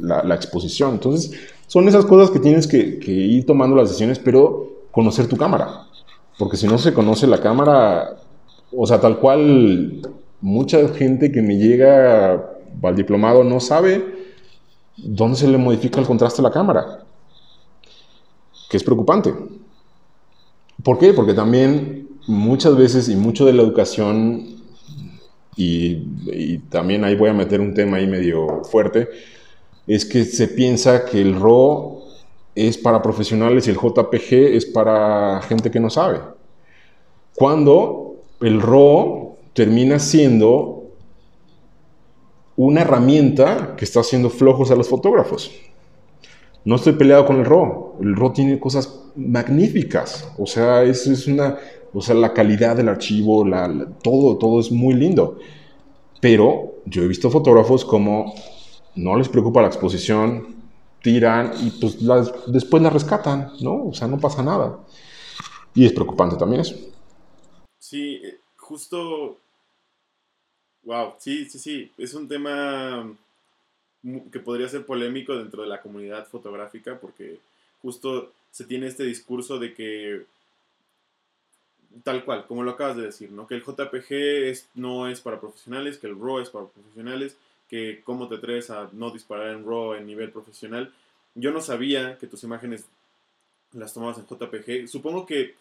[0.00, 0.92] la, exposición.
[0.92, 1.32] Entonces,
[1.66, 5.86] son esas cosas que tienes que, ir tomando las decisiones, pero conocer tu cámara.
[6.38, 8.16] Porque si no se conoce la cámara,
[8.76, 10.02] o sea, tal cual,
[10.40, 12.50] mucha gente que me llega
[12.82, 14.04] al diplomado no sabe
[14.96, 17.04] dónde se le modifica el contraste a la cámara.
[18.68, 19.32] Que es preocupante.
[20.82, 21.12] ¿Por qué?
[21.14, 24.54] Porque también muchas veces y mucho de la educación,
[25.56, 29.08] y, también ahí voy a meter un tema ahí medio fuerte,
[29.86, 32.02] es que se piensa que el RAW
[32.54, 36.20] es para profesionales y el JPG es para gente que no sabe.
[37.34, 40.84] Cuando el RAW termina siendo
[42.56, 45.50] una herramienta que está haciendo flojos a los fotógrafos.
[46.64, 47.96] No estoy peleado con el RAW.
[48.00, 50.28] El RAW tiene cosas magníficas.
[50.38, 51.58] O sea, es, es una
[51.94, 53.46] o sea, la calidad del archivo,
[54.02, 55.38] todo, todo es muy lindo.
[56.20, 58.34] Pero yo he visto fotógrafos como
[58.96, 60.56] no les preocupa la exposición,
[61.02, 61.98] tiran y pues
[62.46, 63.86] después la rescatan, ¿no?
[63.86, 64.78] O sea, no pasa nada.
[65.74, 66.76] Y es preocupante también eso.
[67.78, 69.36] Sí, eh, justo...
[70.84, 71.92] Wow, sí, sí, sí.
[71.96, 73.10] Es un tema
[74.30, 77.38] que podría ser polémico dentro de la comunidad fotográfica porque
[77.80, 80.26] justo se tiene este discurso de que
[82.02, 83.46] tal cual, como lo acabas de decir, ¿no?
[83.46, 84.12] Que el JPG
[84.48, 87.36] es, no es para profesionales, que el RAW es para profesionales,
[87.68, 90.92] que cómo te atreves a no disparar en RAW en nivel profesional.
[91.34, 92.86] Yo no sabía que tus imágenes
[93.72, 94.88] las tomabas en JPG.
[94.88, 95.54] Supongo que,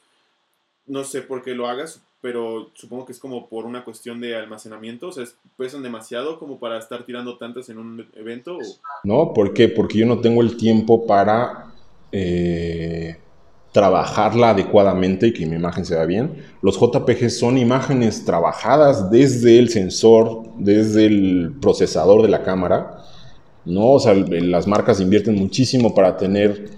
[0.86, 4.36] no sé por qué lo hagas, pero supongo que es como por una cuestión de
[4.36, 5.08] almacenamiento.
[5.08, 5.26] O sea,
[5.58, 8.58] pesan demasiado como para estar tirando tantas en un evento.
[9.04, 9.70] No, ¿por qué?
[9.70, 11.72] Porque yo no tengo el tiempo para...
[12.12, 13.18] Eh
[13.74, 16.44] trabajarla adecuadamente y que mi imagen se vea bien.
[16.62, 23.04] Los JPG son imágenes trabajadas desde el sensor, desde el procesador de la cámara.
[23.66, 23.94] ¿no?
[23.94, 26.70] O sea, las marcas invierten muchísimo para tener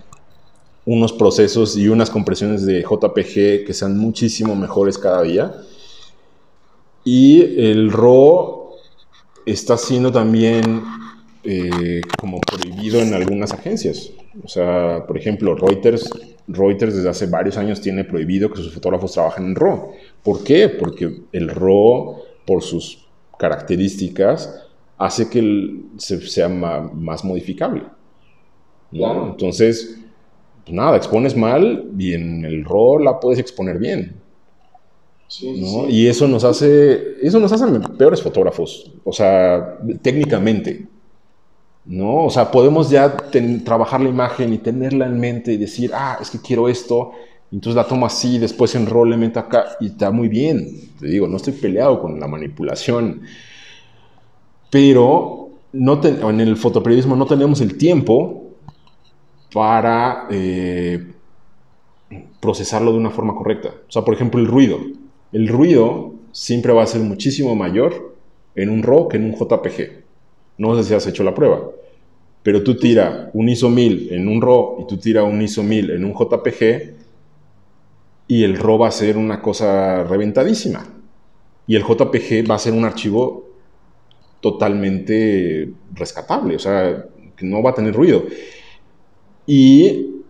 [0.85, 5.53] unos procesos y unas compresiones de JPG que sean muchísimo mejores cada día.
[7.03, 8.69] Y el RAW
[9.45, 10.83] está siendo también
[11.43, 14.11] eh, como prohibido en algunas agencias.
[14.43, 16.09] O sea, por ejemplo, Reuters,
[16.47, 19.91] Reuters desde hace varios años tiene prohibido que sus fotógrafos trabajen en RAW.
[20.23, 20.69] ¿Por qué?
[20.69, 24.63] Porque el RAW, por sus características,
[24.97, 27.83] hace que sea más modificable.
[28.91, 29.97] Entonces,
[30.63, 34.15] pues nada, expones mal y en el RAW la puedes exponer bien.
[35.89, 37.65] Y eso nos hace, eso nos hace
[37.97, 40.87] peores fotógrafos, o sea, técnicamente.
[41.85, 42.25] ¿No?
[42.25, 43.15] O sea, podemos ya
[43.63, 47.11] trabajar la imagen y tenerla en mente y decir, ah, es que quiero esto,
[47.51, 50.67] entonces la tomo así, después enrolo, le meto acá y está muy bien.
[50.99, 53.21] Te digo, no estoy peleado con la manipulación,
[54.69, 58.43] pero no en el fotoperiodismo no tenemos el tiempo
[59.53, 61.13] para eh,
[62.39, 63.69] procesarlo de una forma correcta.
[63.87, 64.79] O sea, por ejemplo, el ruido.
[65.31, 68.15] El ruido siempre va a ser muchísimo mayor
[68.55, 70.04] en un RAW que en un JPG.
[70.57, 71.61] No sé si has hecho la prueba,
[72.45, 75.89] pero tú tira un ISO 1000 en un RAW y tú tira un ISO 1000
[75.89, 76.93] en un JPG
[78.27, 80.85] y el RAW va a ser una cosa reventadísima.
[81.67, 83.49] Y el JPG va a ser un archivo
[84.39, 88.23] totalmente rescatable, o sea, que no va a tener ruido.
[89.47, 90.21] Y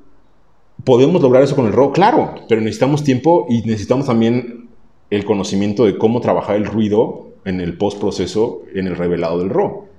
[0.86, 4.70] podemos lograr eso con el RAW, claro, pero necesitamos tiempo y necesitamos también
[5.10, 9.95] el conocimiento de cómo trabajar el ruido en el postproceso, en el revelado del RAW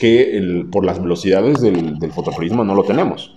[0.00, 3.36] que por las velocidades del, del no lo tenemos.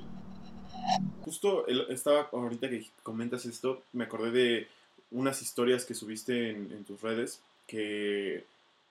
[1.25, 4.67] Justo estaba, ahorita que comentas esto, me acordé de
[5.11, 8.45] unas historias que subiste en, tus redes que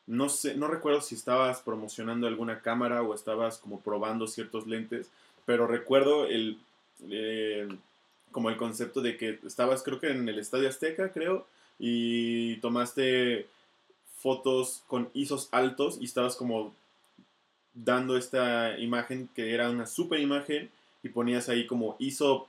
[0.07, 5.11] no sé, no recuerdo si estabas promocionando alguna cámara o estabas como probando ciertos lentes,
[5.47, 6.59] pero recuerdo el
[7.11, 7.69] eh,
[8.33, 11.47] como el concepto de que estabas creo que en el Estadio Azteca, creo,
[11.79, 13.47] y tomaste
[14.19, 16.75] fotos con ISOs altos y estabas como
[17.75, 20.71] dando esta imagen que era una super imagen
[21.03, 22.49] y ponías ahí como hizo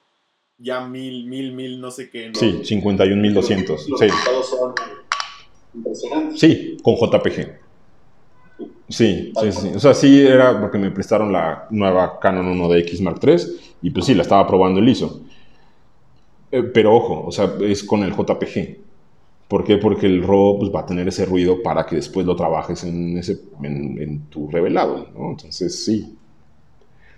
[0.57, 2.32] ya mil, mil, mil, no sé qué.
[2.34, 3.78] Sí, 51.200.
[3.97, 4.07] Sí.
[6.36, 7.63] Sí, con JPG.
[8.89, 9.71] Sí, sí, sí.
[9.76, 13.38] O sea, sí era porque me prestaron la nueva Canon 1DX Mark III
[13.82, 15.21] y pues sí, la estaba probando el ISO.
[16.51, 18.78] Eh, pero ojo, o sea, es con el JPG.
[19.47, 19.77] ¿Por qué?
[19.77, 23.17] Porque el RAW pues, va a tener ese ruido para que después lo trabajes en,
[23.17, 25.07] ese, en, tu revelado.
[25.15, 25.31] ¿no?
[25.31, 26.15] Entonces, sí.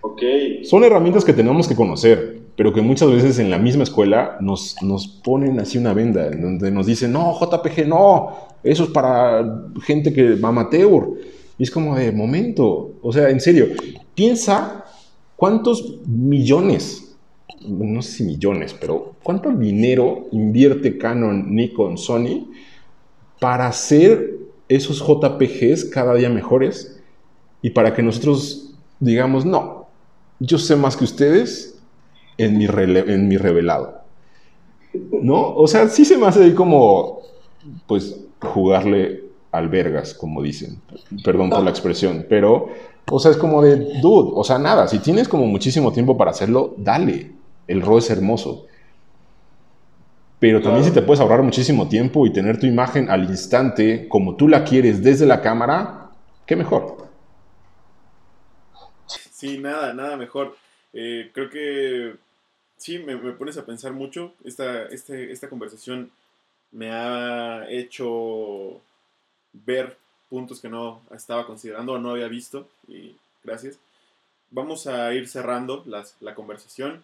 [0.01, 0.63] Okay.
[0.65, 4.75] Son herramientas que tenemos que conocer, pero que muchas veces en la misma escuela nos,
[4.81, 8.29] nos ponen así una venda, donde nos dicen, no, JPG no,
[8.63, 11.09] eso es para gente que va amateur.
[11.57, 13.67] Y es como de momento, o sea, en serio,
[14.13, 14.85] piensa
[15.35, 17.04] cuántos millones
[17.67, 22.47] no sé si millones, pero ¿cuánto dinero invierte Canon, Nikon, Sony
[23.39, 24.37] para hacer
[24.67, 26.99] esos JPGs cada día mejores
[27.61, 28.65] y para que nosotros
[28.99, 29.87] digamos, no,
[30.39, 31.77] yo sé más que ustedes
[32.37, 34.01] en mi, en mi revelado?
[35.11, 35.53] ¿No?
[35.55, 37.19] O sea, sí se me hace ahí como,
[37.85, 40.81] pues, jugarle albergas, como dicen.
[41.23, 42.67] Perdón por la expresión, pero,
[43.09, 46.31] o sea, es como de, dude, o sea, nada, si tienes como muchísimo tiempo para
[46.31, 47.34] hacerlo, dale
[47.67, 48.67] el RAW es hermoso.
[50.39, 54.35] Pero también si te puedes ahorrar muchísimo tiempo y tener tu imagen al instante como
[54.35, 56.11] tú la quieres desde la cámara,
[56.45, 57.07] qué mejor.
[59.07, 60.55] Sí, nada, nada mejor.
[60.93, 62.15] Eh, creo que
[62.77, 64.33] sí, me, pones a pensar mucho.
[64.43, 66.11] Esta, este, esta conversación
[66.71, 68.81] me ha hecho
[69.53, 69.97] ver
[70.29, 72.67] puntos que no estaba considerando o no había visto.
[72.87, 73.79] Y gracias.
[74.51, 77.01] Vamos a ir cerrando la conversación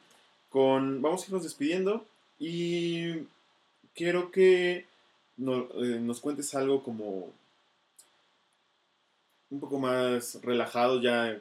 [0.53, 2.05] vamos a irnos despidiendo
[2.39, 3.25] y
[3.93, 4.85] quiero que eh,
[5.37, 7.31] nos cuentes algo como
[9.49, 11.39] un poco más relajado ya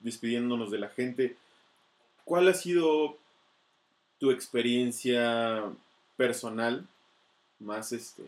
[0.00, 1.36] despidiéndonos de la gente.
[2.24, 3.16] ¿Cuál ha sido
[4.18, 5.62] tu experiencia
[6.16, 6.86] personal
[7.60, 8.24] más este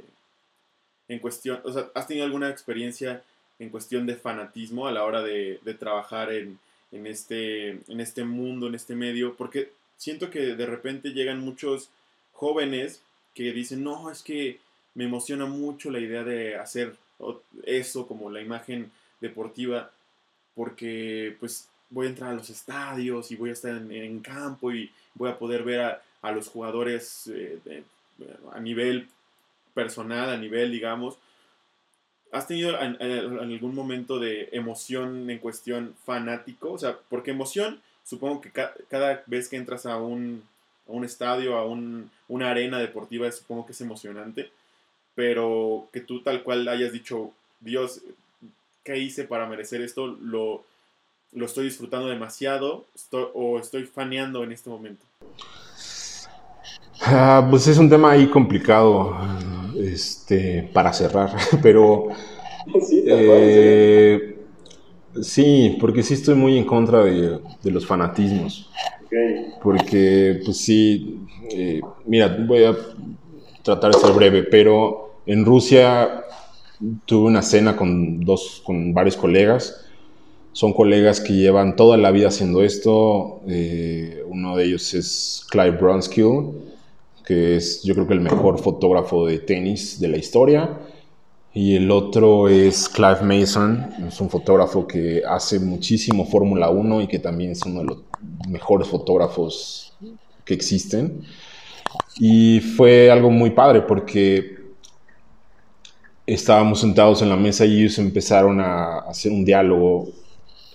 [1.09, 3.25] en cuestión, o sea, ¿has tenido alguna experiencia
[3.59, 6.61] en cuestión de fanatismo a la hora de, trabajar en,
[6.93, 9.35] en, este, en este mundo, en este medio?
[9.35, 11.91] Porque siento que de repente llegan muchos
[12.33, 13.03] jóvenes
[13.35, 14.59] que dicen, no, es que
[14.95, 16.97] me emociona mucho la idea de hacer
[17.65, 18.91] eso como la imagen
[19.21, 19.91] deportiva,
[20.55, 24.91] porque pues voy a entrar a los estadios y voy a estar en, campo y
[25.15, 27.83] voy a poder ver a, los jugadores eh,
[28.53, 29.07] a nivel
[29.75, 31.19] personal, a nivel, digamos.
[32.33, 36.73] ¿Has tenido en, algún momento de emoción en cuestión fanático?
[36.73, 40.43] O sea, porque emoción supongo que cada vez que entras a un,
[41.05, 44.51] estadio, a una arena deportiva, supongo que es emocionante.
[45.15, 47.31] pero que tú tal cual hayas dicho,
[47.61, 48.01] Dios,
[48.85, 50.07] ¿qué hice para merecer esto?
[50.07, 50.65] Lo,
[51.33, 52.85] lo estoy disfrutando demasiado
[53.35, 55.05] o estoy faneando en este momento.
[57.03, 59.17] Ah, pues es un tema ahí complicado
[59.79, 61.31] este, para cerrar,
[61.63, 62.09] pero
[63.07, 64.40] eh,
[65.23, 68.71] sí, porque sí estoy muy en contra de, los fanatismos.
[69.63, 72.77] Porque, pues sí, eh, mira, voy a
[73.63, 76.25] tratar de ser breve, pero en Rusia
[77.07, 79.85] tuve una cena con, dos, con varios colegas.
[80.53, 83.41] Son colegas que llevan toda la vida haciendo esto.
[83.49, 86.53] Eh, uno de ellos es Clive Bronskill,
[87.25, 90.79] que es yo creo que el mejor fotógrafo de tenis de la historia.
[91.53, 97.07] Y el otro es Clive Mason, es un fotógrafo que hace muchísimo Fórmula 1 y
[97.09, 97.99] que también es uno de los
[98.49, 99.93] mejores fotógrafos
[100.45, 101.23] que existen.
[102.21, 104.61] Y fue algo muy padre porque
[106.25, 110.09] estábamos sentados en la mesa y ellos empezaron a hacer un diálogo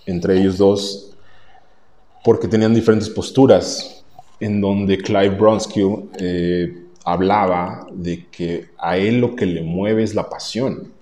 [0.04, 1.16] entre ellos dos
[2.22, 4.04] porque tenían diferentes posturas
[4.40, 5.80] en donde Clive Bronsky
[6.18, 10.92] eh, hablaba de que a él lo que le mueve es la pasión.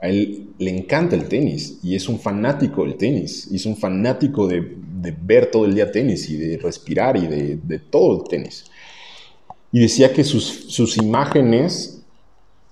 [0.00, 3.48] A él le encanta el tenis y es un fanático del tenis.
[3.50, 4.76] Y es un fanático de,
[5.22, 8.64] ver todo el día tenis y de respirar y de, todo el tenis.
[9.72, 12.02] Y decía que sus, sus imágenes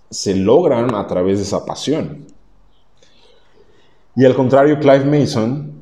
[0.08, 2.26] se logran a través de esa pasión.
[4.14, 5.72] Y al contrario, Clive Mason,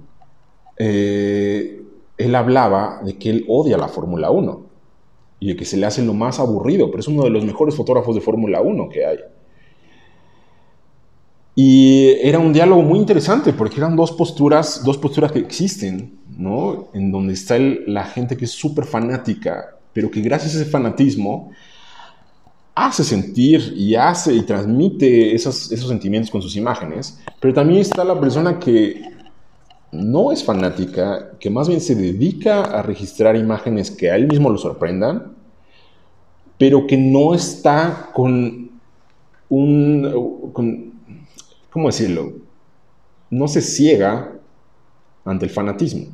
[0.78, 1.82] eh,
[2.16, 4.65] él hablaba de que él odia la Fórmula 1
[5.38, 7.74] y de que se le hace lo más aburrido, pero es uno de los mejores
[7.74, 9.18] fotógrafos de Fórmula 1 que hay.
[11.54, 16.88] Y era un diálogo muy interesante porque eran dos posturas, dos posturas que existen, ¿no?
[16.92, 21.50] En donde está la gente que es súper fanática, pero que gracias a ese fanatismo
[22.74, 28.04] hace sentir y hace y transmite esos, esos sentimientos con sus imágenes, pero también está
[28.04, 29.15] la persona que
[29.92, 34.50] no es fanática, que más bien se dedica a registrar imágenes que a él mismo
[34.50, 35.34] lo sorprendan,
[36.58, 38.70] pero que no está con
[39.48, 40.92] un, con,
[41.70, 42.32] ¿cómo decirlo?
[43.30, 44.32] No se ciega
[45.24, 46.06] ante el fanatismo.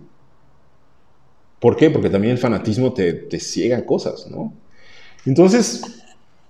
[1.61, 1.91] ¿Por qué?
[1.91, 4.53] Porque también el fanatismo te, te ciega cosas, ¿no?
[5.25, 6.03] Entonces,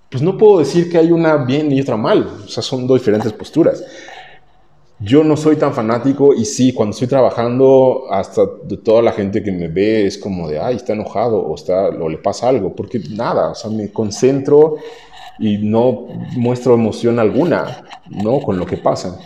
[0.09, 2.99] pues no puedo decir que hay una bien y otra mal, o sea, son dos
[2.99, 3.83] diferentes posturas.
[5.03, 9.43] Yo no soy tan fanático y sí, cuando estoy trabajando, hasta de toda la gente
[9.43, 12.73] que me ve es como de, ay, está enojado o, está, o le pasa algo,
[12.73, 14.77] porque nada, o sea, me concentro
[15.39, 18.39] y no muestro emoción alguna, ¿no?
[18.39, 19.19] Con lo que pasa.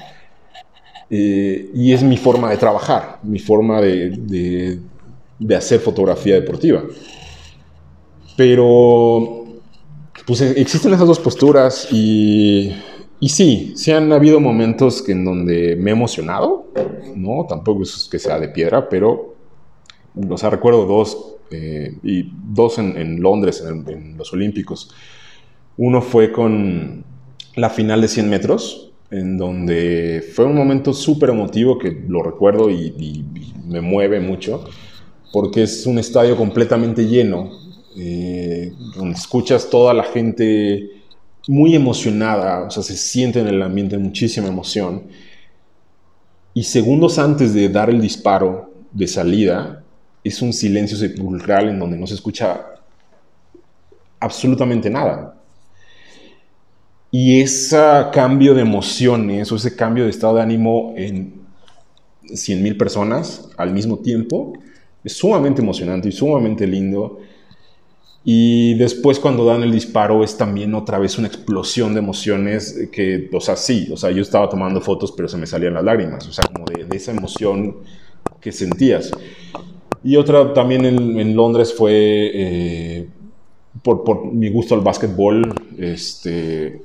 [1.12, 4.80] Eh, y es mi forma de trabajar, mi forma de, de,
[5.38, 6.82] de hacer fotografía deportiva.
[8.36, 9.46] Pero
[10.26, 12.74] pues existen esas dos posturas y,
[13.20, 16.68] y sí, sí han habido momentos en donde me he emocionado,
[17.16, 17.46] ¿no?
[17.48, 19.36] Tampoco es que sea de piedra, pero,
[20.16, 24.94] o recuerdo dos, eh, y dos en, Londres, en, los Olímpicos.
[25.78, 27.04] Uno fue con
[27.56, 32.70] la final de 100 metros, en donde fue un momento súper emotivo que lo recuerdo
[32.70, 33.26] y, y,
[33.66, 34.64] me mueve mucho,
[35.34, 37.52] porque es un estadio completamente lleno
[37.98, 40.97] eh, donde escuchas toda la gente
[41.48, 45.08] muy emocionada, o sea, se siente en el ambiente muchísima emoción.
[46.54, 49.84] Y segundos antes de dar el disparo de salida,
[50.24, 52.66] es un silencio sepulcral en donde no se escucha
[54.20, 55.36] absolutamente nada.
[57.12, 57.78] Y ese
[58.12, 61.42] cambio de emociones o ese cambio de estado de ánimo en
[62.24, 64.54] 100.000 personas al mismo tiempo
[65.04, 67.20] es sumamente emocionante y sumamente lindo.
[68.30, 73.30] Y después cuando dan el disparo es también otra vez una explosión de emociones que,
[73.32, 76.28] o sea, sí, o sea, yo estaba tomando fotos pero se me salían las lágrimas,
[76.28, 77.78] o sea, como de, esa emoción
[78.42, 79.12] que sentías.
[80.04, 83.08] Y otra también en, Londres fue eh,
[83.82, 86.82] por, por, mi gusto al básquetbol, este,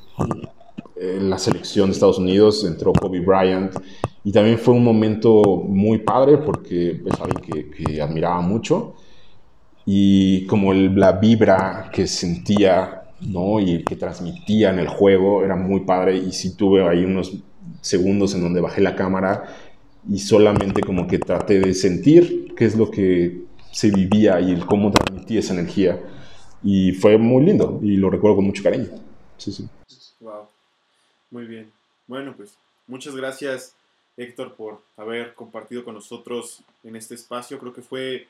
[0.96, 3.74] en la selección de Estados Unidos entró Kobe Bryant
[4.22, 8.94] y también fue un momento muy padre porque es alguien que, que admiraba mucho
[9.84, 13.60] y como la vibra que sentía ¿no?
[13.60, 17.36] y que transmitía en el juego era muy padre y sí tuve ahí unos
[17.80, 19.44] segundos en donde bajé la cámara
[20.08, 24.66] y solamente como que traté de sentir qué es lo que se vivía y el
[24.66, 26.00] cómo transmitía esa energía
[26.62, 28.88] y fue muy lindo y lo recuerdo con mucho cariño.
[29.36, 29.68] Sí, sí.
[30.20, 30.46] Wow.
[31.30, 31.70] Muy bien.
[32.06, 32.56] Bueno, pues
[32.86, 33.74] muchas gracias
[34.16, 37.58] Héctor por haber compartido con nosotros en este espacio.
[37.58, 38.28] Creo que fue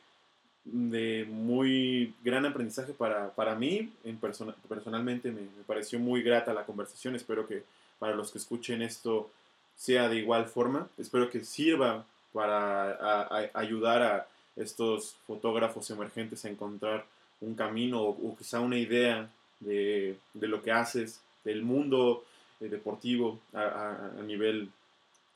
[0.64, 3.92] de muy gran aprendizaje para, para mí.
[4.04, 7.16] En persona, personalmente me, pareció muy grata la conversación.
[7.16, 7.62] Espero que
[7.98, 9.30] para los que escuchen esto
[9.76, 10.88] sea de igual forma.
[10.98, 17.04] Espero que sirva para ayudar a estos fotógrafos emergentes a encontrar
[17.40, 19.28] un camino o, quizá una idea
[19.60, 22.24] de, de lo que haces, del mundo
[22.60, 24.70] eh, deportivo a, nivel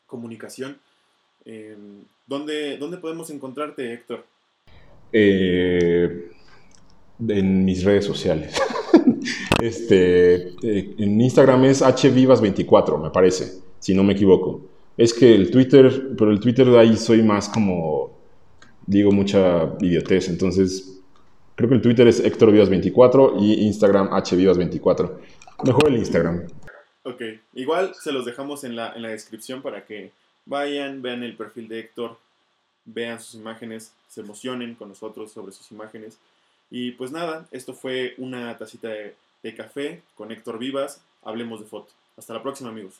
[0.07, 0.79] comunicación.
[1.45, 1.77] Eh,
[2.27, 4.25] ¿dónde, ¿Dónde podemos encontrarte, Héctor?
[5.13, 6.31] Eh,
[7.29, 8.55] en mis redes sociales.
[9.63, 14.61] este, eh, en Instagram es hvivas24, me parece, si no me equivoco.
[14.97, 18.19] Es que el Twitter, pero el Twitter de ahí soy más como,
[18.87, 21.01] digo mucha idiotez, entonces
[21.55, 25.13] creo que el Twitter es HectorVivas24 y Instagram hvivas24.
[25.65, 26.47] Mejor el Instagram.
[27.03, 27.23] Ok,
[27.55, 30.13] igual se los dejamos en la, en la descripción para que
[30.45, 32.19] vayan, vean el perfil de Héctor,
[32.87, 36.19] vean sus imágenes, se emocionen con nosotros sobre sus imágenes.
[36.71, 41.01] Y pues nada, esto fue una tacita de, de café con Héctor Vivas.
[41.23, 41.93] Hablemos de foto.
[42.17, 42.95] Hasta la próxima, amigos.